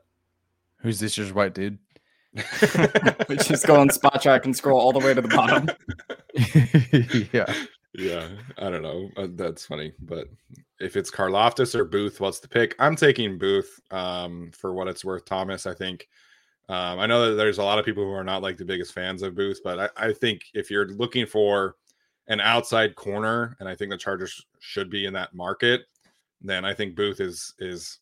[0.82, 1.78] Who's this year's white dude?
[3.28, 5.68] we just go on Spotrac and scroll all the way to the bottom.
[7.32, 7.52] yeah.
[7.92, 8.28] Yeah.
[8.58, 9.10] I don't know.
[9.16, 9.92] Uh, that's funny.
[10.00, 10.28] But
[10.78, 12.76] if it's Karlaftis or Booth, what's the pick?
[12.78, 15.24] I'm taking Booth um, for what it's worth.
[15.24, 16.08] Thomas, I think.
[16.70, 18.92] Um, I know that there's a lot of people who are not like the biggest
[18.92, 21.74] fans of Booth, but I, I think if you're looking for
[22.28, 25.82] an outside corner, and I think the Chargers should be in that market,
[26.40, 27.98] then I think Booth is is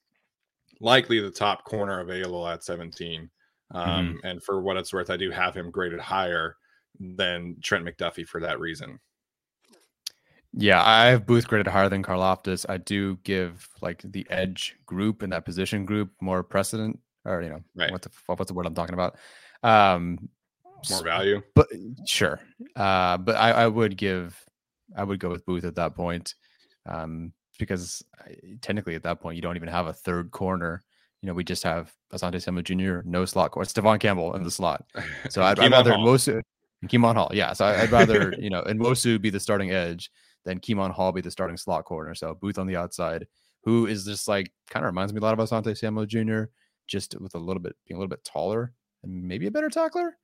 [0.80, 3.30] likely the top corner available at 17.
[3.70, 4.26] Um, mm-hmm.
[4.26, 6.56] And for what it's worth, I do have him graded higher
[7.00, 9.00] than Trent McDuffie for that reason.
[10.52, 12.66] Yeah, I have Booth graded higher than Karlaftis.
[12.68, 17.50] I do give like the edge group and that position group more precedent, or you
[17.50, 17.90] know, right.
[17.90, 19.16] what the what's the word I'm talking about?
[19.62, 20.28] Um,
[20.90, 21.68] more value, but
[22.06, 22.40] sure.
[22.76, 24.40] Uh, but I, I would give,
[24.96, 26.34] I would go with Booth at that point,
[26.86, 28.04] um, because
[28.60, 30.84] technically at that point you don't even have a third corner
[31.22, 34.50] you know, we just have Asante Samuel Jr., no slot corner, Stefan Campbell in the
[34.50, 34.84] slot.
[35.30, 36.42] So I'd, I'd rather Nwosu,
[36.86, 37.30] Kemon Hall.
[37.32, 37.52] Yeah.
[37.54, 40.10] So I, would rather, you know, and Nwosu be the starting edge
[40.44, 42.14] than Kemon Hall be the starting slot corner.
[42.14, 43.26] So Booth on the outside,
[43.64, 46.44] who is just like kind of reminds me a lot of Asante Samuel Jr.,
[46.88, 48.72] just with a little bit being a little bit taller
[49.04, 50.16] and maybe a better tackler.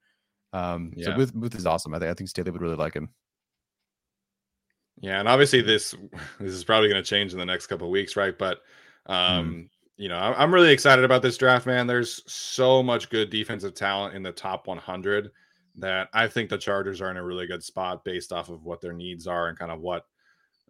[0.53, 1.07] Um, yeah.
[1.07, 1.95] so Booth, Booth is awesome.
[1.95, 3.11] I think I think Staley would really like him.
[5.01, 5.95] Yeah, and obviously this
[6.41, 8.37] this is probably going to change in the next couple of weeks, right?
[8.37, 8.59] But
[9.09, 9.13] mm-hmm.
[9.13, 11.87] um, mm you know, I'm really excited about this draft, man.
[11.87, 15.31] There's so much good defensive talent in the top 100
[15.77, 18.81] that I think the Chargers are in a really good spot based off of what
[18.81, 20.05] their needs are and kind of what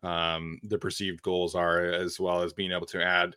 [0.02, 3.34] um, the perceived goals are, as well as being able to add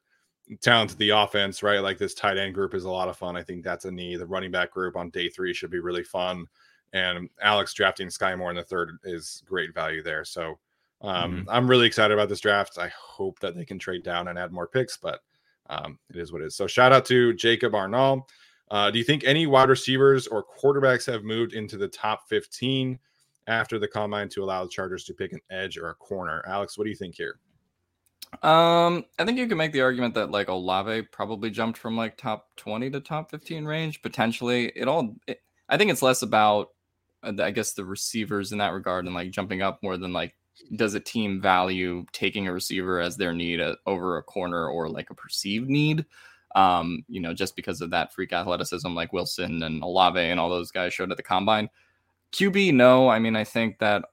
[0.61, 1.79] talent to the offense, right?
[1.79, 3.35] Like this tight end group is a lot of fun.
[3.35, 4.17] I think that's a need.
[4.17, 6.45] The running back group on day three should be really fun.
[6.93, 10.23] And Alex drafting Skyy Moore in the third is great value there.
[10.23, 10.57] So
[11.01, 11.49] um, mm-hmm.
[11.49, 12.77] I'm really excited about this draft.
[12.77, 15.19] I hope that they can trade down and add more picks, but
[15.69, 16.55] um, it is what it is.
[16.55, 18.23] So shout out to Jacob Arnall.
[18.69, 22.99] Uh, do you think any wide receivers or quarterbacks have moved into the top 15
[23.47, 26.43] after the combine to allow the Chargers to pick an edge or a corner?
[26.47, 27.39] Alex, what do you think here?
[28.43, 32.18] Um, I think you can make the argument that like Olave probably jumped from like
[32.18, 34.72] top 20 to top 15 range potentially.
[34.76, 36.70] It all, it, I think it's less about
[37.24, 40.36] uh, I guess the receivers in that regard and like jumping up more than like
[40.76, 44.68] does a team value taking a receiver as their need a, uh, over a corner
[44.68, 46.05] or like a perceived need?
[46.55, 50.49] Um, you know, just because of that freak athleticism like Wilson and Olave and all
[50.49, 51.70] those guys showed at the combine.
[52.32, 53.09] QB, no.
[53.09, 54.05] I mean, I think that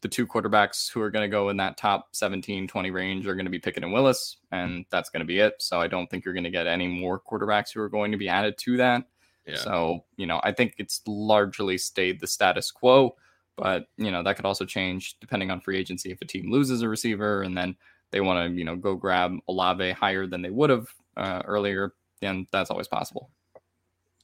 [0.00, 3.34] the two quarterbacks who are going to go in that top 17, 20 range are
[3.34, 5.54] going to be Pickett and Willis, and that's going to be it.
[5.58, 8.18] So I don't think you're going to get any more quarterbacks who are going to
[8.18, 9.04] be added to that.
[9.46, 9.56] Yeah.
[9.56, 13.16] So, you know, I think it's largely stayed the status quo,
[13.56, 16.10] but, you know, that could also change depending on free agency.
[16.10, 17.76] If a team loses a receiver and then
[18.10, 21.94] they want to, you know, go grab Olave higher than they would have uh, earlier,
[22.20, 23.30] then that's always possible.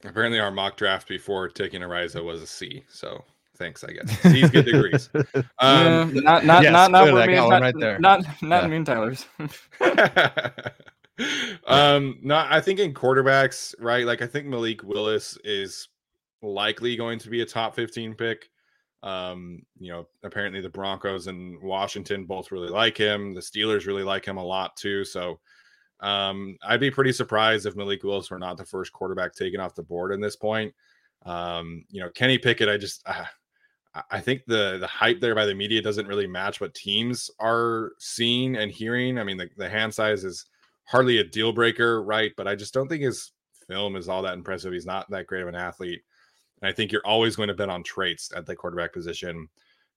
[0.03, 2.83] Apparently, our mock draft before taking Araiza was a C.
[2.89, 3.23] So
[3.55, 4.19] thanks, I guess.
[4.21, 5.09] C's get degrees.
[5.59, 7.99] Um, yeah, not not yes, not not, not, not right there.
[7.99, 8.67] Not not yeah.
[8.67, 9.25] mean Tyler's.
[11.67, 14.05] um, no, I think in quarterbacks, right?
[14.05, 15.87] Like I think Malik Willis is
[16.41, 18.49] likely going to be a top 15 pick.
[19.01, 23.33] Um, you know, apparently the Broncos and Washington both really like him.
[23.33, 25.05] The Steelers really like him a lot too.
[25.05, 25.39] So
[25.99, 29.75] um, I'd be pretty surprised if Malik Willis were not the first quarterback taken off
[29.75, 30.73] the board in this point.
[31.25, 33.25] Um, you know, Kenny Pickett, I just uh,
[34.11, 37.91] I think the the hype there by the media doesn't really match what teams are
[37.99, 39.17] seeing and hearing.
[39.17, 40.45] I mean, the, the hand size is
[40.85, 42.31] hardly a deal breaker, right?
[42.35, 43.31] But I just don't think his
[43.67, 44.73] film is all that impressive.
[44.73, 46.01] He's not that great of an athlete.
[46.61, 49.47] And I think you're always going to bet on traits at the quarterback position,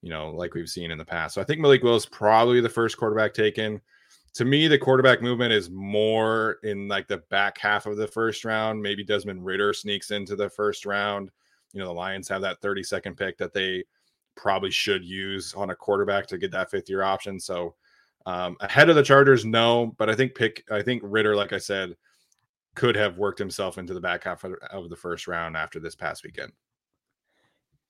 [0.03, 1.35] you know, like we've seen in the past.
[1.35, 3.81] So I think Malik Willis probably the first quarterback taken.
[4.35, 8.45] To me, the quarterback movement is more in like the back half of the first
[8.45, 8.81] round.
[8.81, 11.31] Maybe Desmond Ridder sneaks into the first round.
[11.73, 13.85] You know, the Lions have that 30 second pick that they
[14.37, 17.39] probably should use on a quarterback to get that fifth year option.
[17.41, 17.75] So
[18.27, 21.59] um, ahead of the Chargers, no, but I think pick I think Ridder, like I
[21.59, 21.97] said,
[22.75, 26.23] could have worked himself into the back half of, the first round after this past
[26.23, 26.53] weekend.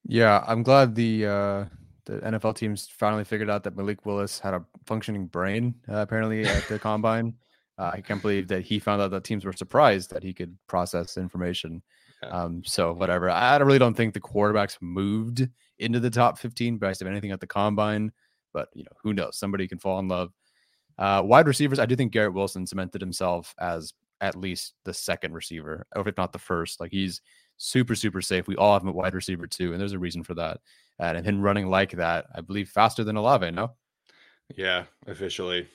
[0.06, 1.64] Yeah, I'm glad the uh,
[2.06, 5.74] the NFL teams finally figured out that Malik Willis had a functioning brain.
[5.88, 7.34] Uh, apparently at the combine,
[7.78, 10.56] uh, I can't believe that he found out that teams were surprised that he could
[10.68, 11.82] process information.
[12.22, 12.30] Yeah.
[12.30, 13.30] Um, so whatever.
[13.30, 15.48] I really don't think the quarterbacks moved
[15.78, 18.12] into the top 15 based on anything at the combine,
[18.52, 19.38] but you know, who knows?
[19.38, 20.32] Somebody can fall in love.
[20.98, 25.32] Uh, wide receivers, I do think Garrett Wilson cemented himself as at least the second
[25.32, 26.80] receiver, or if not the first.
[26.80, 27.20] Like he's
[27.56, 28.48] super, super safe.
[28.48, 30.58] We all have him at wide receiver too, and there's a reason for that.
[30.98, 33.48] And him running like that, I believe, faster than Olave.
[33.52, 33.74] No.
[34.56, 35.68] Yeah, officially.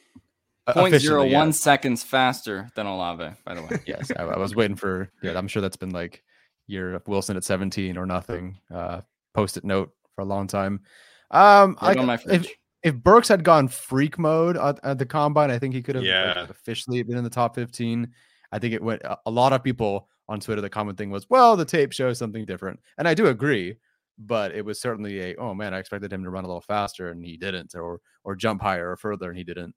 [0.68, 1.38] Point zero yeah.
[1.38, 3.80] one seconds faster than Olave, by the way.
[3.86, 5.10] yes, I, I, was waiting for.
[5.22, 6.24] Yeah, I'm sure that's been like
[6.68, 8.60] your Wilson at 17 or nothing.
[8.74, 9.02] Uh,
[9.34, 10.82] post-it note for a long time.
[11.32, 12.48] Um, right I, if
[12.84, 16.04] if Burks had gone freak mode at, at the combine, I think he could have
[16.04, 16.34] yeah.
[16.42, 18.08] like, officially been in the top 15.
[18.52, 19.02] I think it went.
[19.26, 22.46] A lot of people on Twitter, the common thing was, "Well, the tape shows something
[22.46, 23.78] different," and I do agree.
[24.20, 27.10] But it was certainly a, "Oh man, I expected him to run a little faster,
[27.10, 29.74] and he didn't," or or jump higher or further, and he didn't.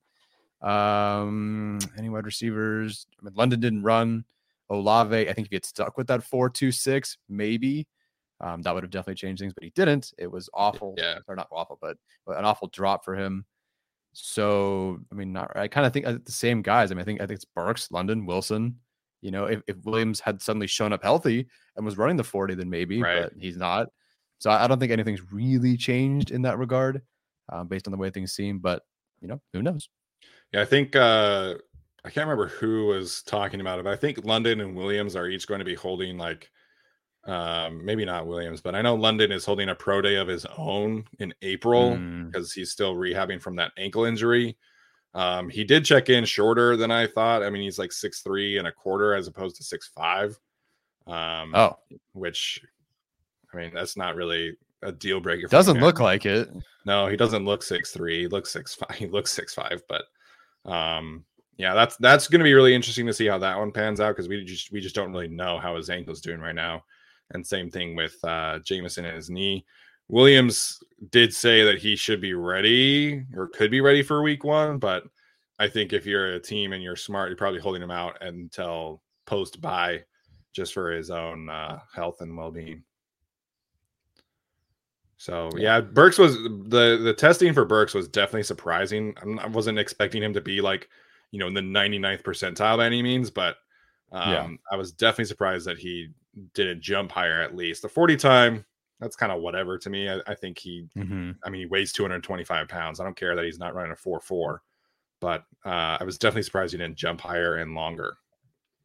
[0.60, 3.06] Um, any wide receivers?
[3.18, 4.24] I mean, London didn't run.
[4.70, 7.86] Olave, I think if he gets stuck with that four two six, maybe
[8.40, 10.12] um, that would have definitely changed things, but he didn't.
[10.18, 10.94] It was awful.
[10.98, 11.96] Yeah, or not awful, but,
[12.26, 13.46] but an awful drop for him.
[14.12, 15.56] So I mean, not.
[15.56, 16.90] I kind of think uh, the same guys.
[16.90, 18.76] I mean, I think I think it's Burks, London, Wilson.
[19.22, 21.46] You know, if, if Williams had suddenly shown up healthy
[21.76, 23.22] and was running the forty, then maybe, right.
[23.22, 23.88] but he's not.
[24.38, 27.02] So I don't think anything's really changed in that regard,
[27.50, 28.58] um, based on the way things seem.
[28.58, 28.82] But
[29.20, 29.88] you know, who knows?
[30.52, 31.54] Yeah, I think uh,
[32.06, 35.28] I can't remember who was talking about it, but I think London and Williams are
[35.28, 36.50] each going to be holding like
[37.26, 40.46] um, maybe not Williams, but I know London is holding a pro day of his
[40.56, 42.30] own in April mm.
[42.30, 44.56] because he's still rehabbing from that ankle injury.
[45.14, 47.42] Um, he did check in shorter than I thought.
[47.42, 50.38] I mean, he's like six three and a quarter as opposed to six five.
[51.08, 51.76] Um, oh,
[52.12, 52.60] which
[53.52, 55.48] I mean, that's not really a deal breaker.
[55.48, 56.48] Doesn't look like it.
[56.84, 58.22] No, he doesn't look six three.
[58.22, 58.90] He looks six five.
[58.96, 60.04] He looks six five, but
[60.70, 61.24] um,
[61.56, 64.14] yeah, that's that's going to be really interesting to see how that one pans out
[64.14, 66.84] because we just we just don't really know how his ankle's doing right now.
[67.30, 69.64] And same thing with uh, Jameson and his knee.
[70.08, 70.78] Williams
[71.10, 75.04] did say that he should be ready or could be ready for week one, but
[75.58, 79.02] I think if you're a team and you're smart, you're probably holding him out until
[79.24, 80.04] post bye
[80.52, 82.82] just for his own uh, health and well being.
[85.16, 89.14] So yeah, Burks was the the testing for Burks was definitely surprising.
[89.22, 90.90] I'm, I was not expecting him to be like
[91.30, 93.56] you know in the 99th percentile by any means, but
[94.12, 94.48] um, yeah.
[94.70, 96.08] I was definitely surprised that he
[96.54, 97.82] didn't jump higher at least.
[97.82, 98.64] The 40 time,
[99.00, 100.08] that's kind of whatever to me.
[100.08, 101.32] I, I think he, mm-hmm.
[101.44, 103.00] I mean, he weighs 225 pounds.
[103.00, 104.62] I don't care that he's not running a 4 4,
[105.20, 108.16] but uh, I was definitely surprised he didn't jump higher and longer.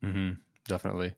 [0.03, 0.33] Mm-hmm.
[0.67, 1.13] Definitely.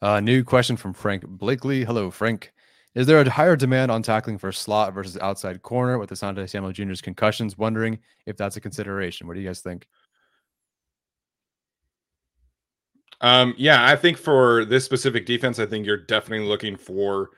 [0.00, 1.84] Uh, new question from Frank Blakely.
[1.84, 2.52] Hello, Frank.
[2.94, 6.72] Is there a higher demand on tackling for slot versus outside corner with Asante Samuel
[6.72, 7.58] Jr.'s concussions?
[7.58, 9.26] Wondering if that's a consideration.
[9.26, 9.86] What do you guys think?
[13.20, 17.30] Um, yeah, I think for this specific defense, I think you're definitely looking for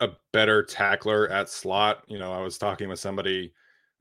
[0.00, 2.04] a better tackler at slot.
[2.08, 3.52] You know, I was talking with somebody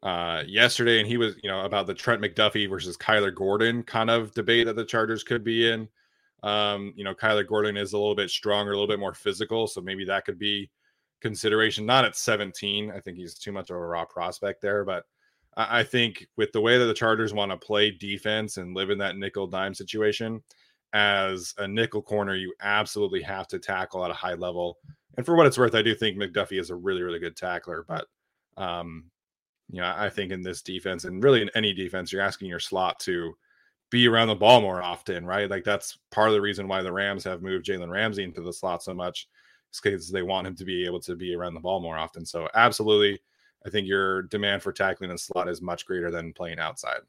[0.01, 4.09] uh, yesterday, and he was, you know, about the Trent McDuffie versus Kyler Gordon kind
[4.09, 5.89] of debate that the Chargers could be in.
[6.41, 9.67] Um, you know, Kyler Gordon is a little bit stronger, a little bit more physical,
[9.67, 10.69] so maybe that could be
[11.19, 11.85] consideration.
[11.85, 15.03] Not at 17, I think he's too much of a raw prospect there, but
[15.57, 18.89] I, I think with the way that the Chargers want to play defense and live
[18.89, 20.41] in that nickel dime situation,
[20.93, 24.77] as a nickel corner, you absolutely have to tackle at a high level.
[25.17, 27.85] And for what it's worth, I do think McDuffie is a really, really good tackler.
[27.87, 28.07] But,
[28.57, 29.05] um,
[29.69, 32.59] you know, I think in this defense and really in any defense, you're asking your
[32.59, 33.35] slot to
[33.91, 35.49] be around the ball more often, right?
[35.49, 38.53] Like that's part of the reason why the Rams have moved Jalen Ramsey into the
[38.53, 39.27] slot so much,
[39.73, 42.25] is because they want him to be able to be around the ball more often.
[42.25, 43.19] So, absolutely,
[43.65, 46.99] I think your demand for tackling the slot is much greater than playing outside.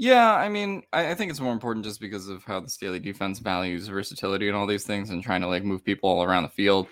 [0.00, 3.00] Yeah, I mean, I, I, think it's more important just because of how the Staley
[3.00, 6.44] defense values versatility and all these things and trying to like move people all around
[6.44, 6.86] the field.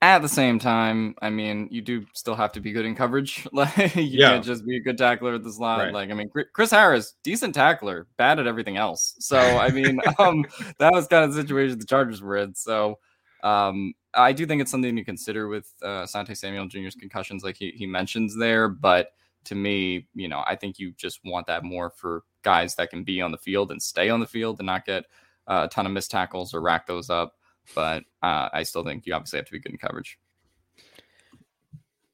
[0.00, 3.46] At the same time, I mean, you do still have to be good in coverage.
[3.52, 4.30] Like, you yeah.
[4.30, 5.80] can't just be a good tackler at the slot.
[5.80, 5.92] Right.
[5.92, 9.14] Like, I mean, Chris Harris, decent tackler, bad at everything else.
[9.20, 10.46] So, I mean, um,
[10.78, 12.54] that was kind of the situation the Chargers were in.
[12.54, 12.98] So,
[13.42, 17.56] um, I do think it's something to consider with uh, Sante Samuel Jr.'s concussions, like
[17.56, 18.68] he, he mentions there.
[18.68, 19.10] But
[19.44, 23.02] to me, you know, I think you just want that more for guys that can
[23.02, 25.04] be on the field and stay on the field and not get
[25.48, 27.34] uh, a ton of missed tackles or rack those up.
[27.74, 30.16] But uh, I still think you obviously have to be good in coverage.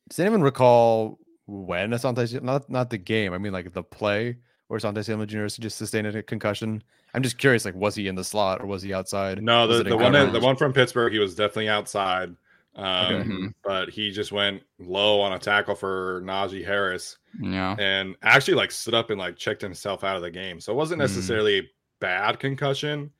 [0.08, 4.38] Does anyone recall when Asante, not not the game, I mean like the play
[4.68, 5.46] where Asante Samuel Jr.
[5.60, 6.82] just sustained a concussion?
[7.12, 9.42] I'm just curious, like was he in the slot or was he outside?
[9.42, 12.34] No, the, the one the one from Pittsburgh, he was definitely outside.
[12.74, 13.28] Um, okay.
[13.28, 13.46] Mm-hmm.
[13.62, 17.18] but he just went low on a tackle for Najee Harris.
[17.40, 17.76] Yeah.
[17.78, 20.58] And actually like stood up and like checked himself out of the game.
[20.60, 21.04] So it wasn't mm.
[21.04, 21.64] necessarily mm.
[21.64, 21.68] a
[22.00, 23.10] bad concussion.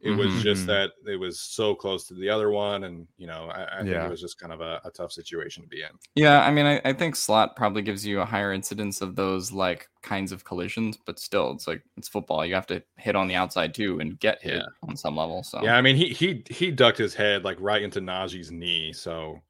[0.00, 0.18] It mm-hmm.
[0.18, 0.70] was just mm-hmm.
[1.04, 3.96] that it was so close to the other one, and you know, I, I think
[3.96, 5.88] it was just kind of a, a, tough situation to be in.
[6.14, 9.50] Yeah, I mean, I, I, think slot probably gives you a higher incidence of those
[9.50, 12.46] like kinds of collisions, but still, it's like it's football.
[12.46, 14.88] You have to hit on the outside too and get hit yeah.
[14.88, 15.42] on some level.
[15.42, 18.92] So yeah, I mean, he he he ducked his head like right into Najee's knee,
[18.92, 19.40] so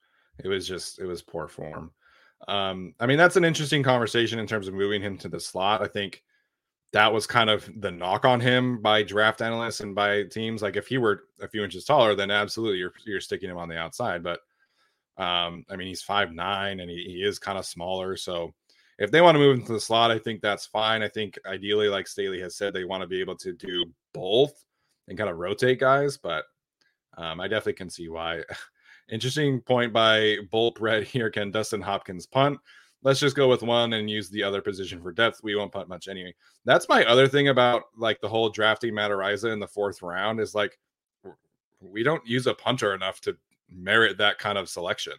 [0.42, 1.90] it was just it was poor form.
[2.46, 5.82] Um, I mean, that's an interesting conversation in terms of moving him to the slot.
[5.82, 6.22] I think
[6.92, 10.62] that was kind of the knock on him by draft analysts and by teams.
[10.62, 13.68] Like if he were a few inches taller, then absolutely you're you're sticking him on
[13.68, 14.22] the outside.
[14.22, 14.40] But
[15.18, 18.16] um, I mean he's five nine and he, he is kind of smaller.
[18.16, 18.54] So
[18.98, 21.02] if they want to move into the slot, I think that's fine.
[21.02, 24.64] I think ideally, like Staley has said, they want to be able to do both
[25.06, 26.44] and kind of rotate guys, but
[27.16, 28.42] um, I definitely can see why.
[29.10, 31.30] Interesting point by Bolt Red here.
[31.30, 32.58] Can Dustin Hopkins punt?
[33.02, 35.40] Let's just go with one and use the other position for depth.
[35.42, 36.34] We won't punt much anyway.
[36.64, 40.40] That's my other thing about like the whole drafting Matt Araiza in the fourth round
[40.40, 40.78] is like
[41.80, 43.36] we don't use a punter enough to
[43.70, 45.14] merit that kind of selection.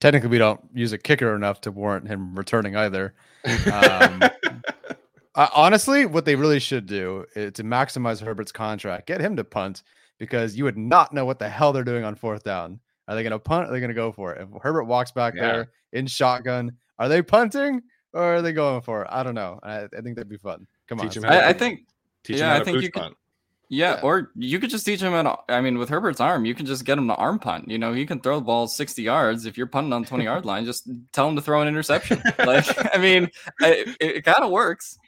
[0.00, 3.14] Technically, we don't use a kicker enough to warrant him returning either.
[3.72, 4.22] Um,
[5.34, 9.42] uh, honestly, what they really should do is to maximize Herbert's contract, get him to
[9.42, 9.82] punt
[10.18, 12.78] because you would not know what the hell they're doing on fourth down.
[13.08, 13.68] Are they going to punt?
[13.68, 14.42] Are they going to go for it?
[14.42, 15.40] If Herbert walks back yeah.
[15.40, 17.82] there in shotgun, are they punting
[18.12, 19.08] or are they going for it?
[19.10, 19.58] I don't know.
[19.62, 20.66] I, I think that'd be fun.
[20.88, 21.24] Come teach on.
[21.24, 21.86] I, I, think.
[22.28, 23.14] yeah, I think you could.
[23.70, 25.28] Yeah, yeah, or you could just teach him an.
[25.48, 27.68] I mean, with Herbert's arm, you can just get him to arm punt.
[27.70, 29.44] You know, he can throw the ball sixty yards.
[29.44, 32.22] If you're punting on twenty yard line, just tell him to throw an interception.
[32.38, 32.64] like,
[32.94, 33.28] I mean,
[33.60, 34.98] it, it kind of works.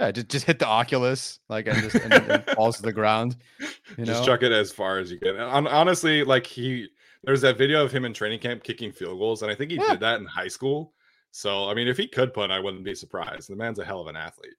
[0.00, 3.36] Yeah, just just hit the Oculus, like and just and, and falls to the ground.
[3.58, 3.66] You
[3.98, 4.04] know?
[4.04, 5.36] Just chuck it as far as you can.
[5.36, 6.88] And honestly, like he
[7.24, 9.76] there's that video of him in training camp kicking field goals, and I think he
[9.76, 9.90] yeah.
[9.90, 10.94] did that in high school.
[11.32, 13.48] So, I mean, if he could punt, I wouldn't be surprised.
[13.48, 14.54] The man's a hell of an athlete.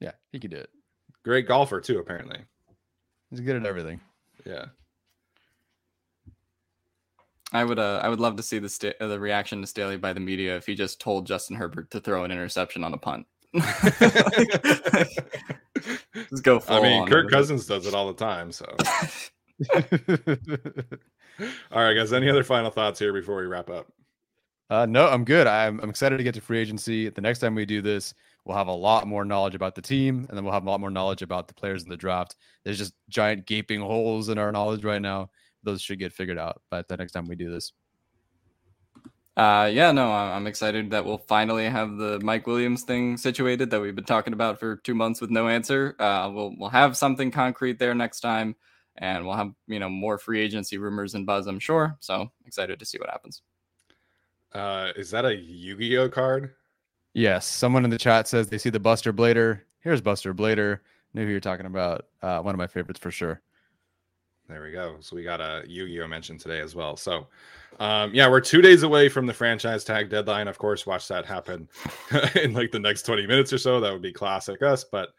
[0.00, 0.70] Yeah, he could do it.
[1.24, 2.38] Great golfer too, apparently.
[3.30, 4.00] He's good at everything.
[4.44, 4.66] Yeah.
[7.52, 9.96] I would uh I would love to see the sta- uh, the reaction to Staley
[9.96, 12.96] by the media if he just told Justin Herbert to throw an interception on a
[12.96, 13.26] punt.
[16.30, 16.62] just go.
[16.68, 18.66] I mean, Kirk Cousins does it all the time, so.
[21.72, 22.12] All right, guys.
[22.12, 23.86] Any other final thoughts here before we wrap up?
[24.68, 25.46] Uh, no, I'm good.
[25.46, 27.08] I'm, I'm excited to get to free agency.
[27.08, 28.14] The next time we do this,
[28.44, 30.80] we'll have a lot more knowledge about the team, and then we'll have a lot
[30.80, 32.36] more knowledge about the players in the draft.
[32.64, 35.30] There's just giant gaping holes in our knowledge right now.
[35.62, 37.72] Those should get figured out by the next time we do this.
[39.36, 43.80] Uh, yeah, no, I'm excited that we'll finally have the Mike Williams thing situated that
[43.80, 45.96] we've been talking about for two months with no answer.
[45.98, 48.54] Uh, we'll we'll have something concrete there next time.
[48.98, 51.46] And we'll have you know more free agency rumors and buzz.
[51.46, 51.96] I'm sure.
[52.00, 53.42] So excited to see what happens.
[54.52, 56.54] Uh, is that a Yu-Gi-Oh card?
[57.14, 57.46] Yes.
[57.46, 59.60] Someone in the chat says they see the Buster Blader.
[59.80, 60.80] Here's Buster Blader.
[61.14, 62.06] Knew who you're talking about.
[62.22, 63.40] Uh, one of my favorites for sure.
[64.48, 64.96] There we go.
[65.00, 66.96] So we got a Yu-Gi-Oh mention today as well.
[66.96, 67.28] So,
[67.78, 70.48] um, yeah, we're two days away from the franchise tag deadline.
[70.48, 71.68] Of course, watch that happen
[72.34, 73.78] in like the next 20 minutes or so.
[73.80, 74.82] That would be classic us.
[74.82, 75.10] But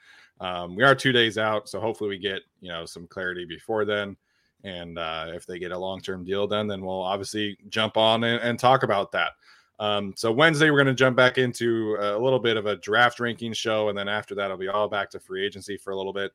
[0.42, 3.86] um, we are two days out, so hopefully we get you know some clarity before
[3.86, 4.18] then.
[4.64, 8.42] And uh, if they get a long-term deal done, then we'll obviously jump on and,
[8.44, 9.32] and talk about that.
[9.80, 13.20] Um, so Wednesday we're going to jump back into a little bit of a draft
[13.20, 15.96] ranking show, and then after that, I'll be all back to free agency for a
[15.96, 16.32] little bit.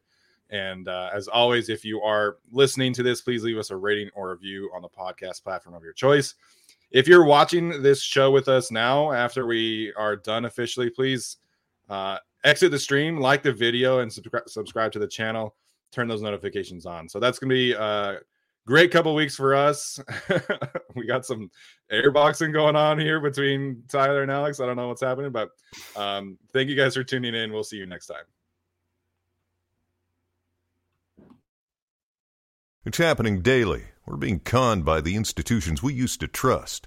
[0.50, 4.10] And uh, as always, if you are listening to this, please leave us a rating
[4.14, 6.34] or review on the podcast platform of your choice.
[6.92, 11.38] If you're watching this show with us now, after we are done officially, please
[11.88, 15.54] uh, exit the stream, like the video, and subscribe subscribe to the channel.
[15.92, 17.08] Turn those notifications on.
[17.08, 18.18] So that's to be a
[18.66, 20.00] great couple weeks for us.
[20.94, 21.50] we got some
[21.92, 24.60] airboxing going on here between Tyler and Alex.
[24.60, 25.50] I don't know what's happening, but
[25.96, 27.52] um, thank you guys for tuning in.
[27.52, 28.24] We'll see you next time.
[32.84, 33.84] It's happening daily.
[34.06, 36.86] We're being conned by the institutions we used to trust.